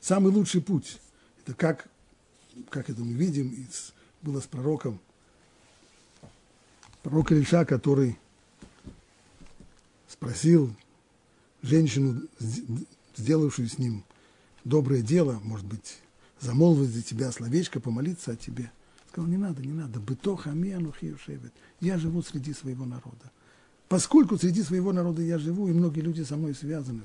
[0.00, 1.00] самый лучший путь,
[1.42, 1.88] это как,
[2.68, 5.00] как это мы видим, из, было с пророком,
[7.02, 8.18] пророк Ильша, который
[10.08, 10.76] спросил
[11.62, 12.20] женщину,
[13.16, 14.04] сделавшую с ним
[14.64, 15.96] доброе дело, может быть,
[16.40, 18.70] замолвить за тебя словечко, помолиться о тебе.
[19.08, 20.00] Сказал, не надо, не надо.
[20.00, 21.52] Быто хамиану хиюшевет.
[21.80, 23.30] Я живу среди своего народа.
[23.88, 27.02] Поскольку среди своего народа я живу, и многие люди со мной связаны,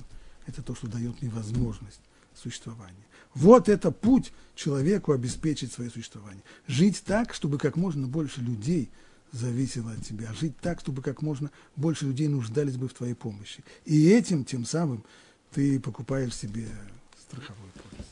[0.48, 2.02] это то, что дает мне возможность
[2.34, 3.06] существования.
[3.36, 6.44] Вот это путь человеку обеспечить свое существование.
[6.68, 8.90] Жить так, чтобы как можно больше людей
[9.32, 10.34] зависело от тебя.
[10.34, 13.64] Жить так, чтобы как можно больше людей нуждались бы в твоей помощи.
[13.86, 15.04] И этим, тем самым,
[15.52, 16.68] ты покупаешь себе
[17.22, 18.06] страховой полис.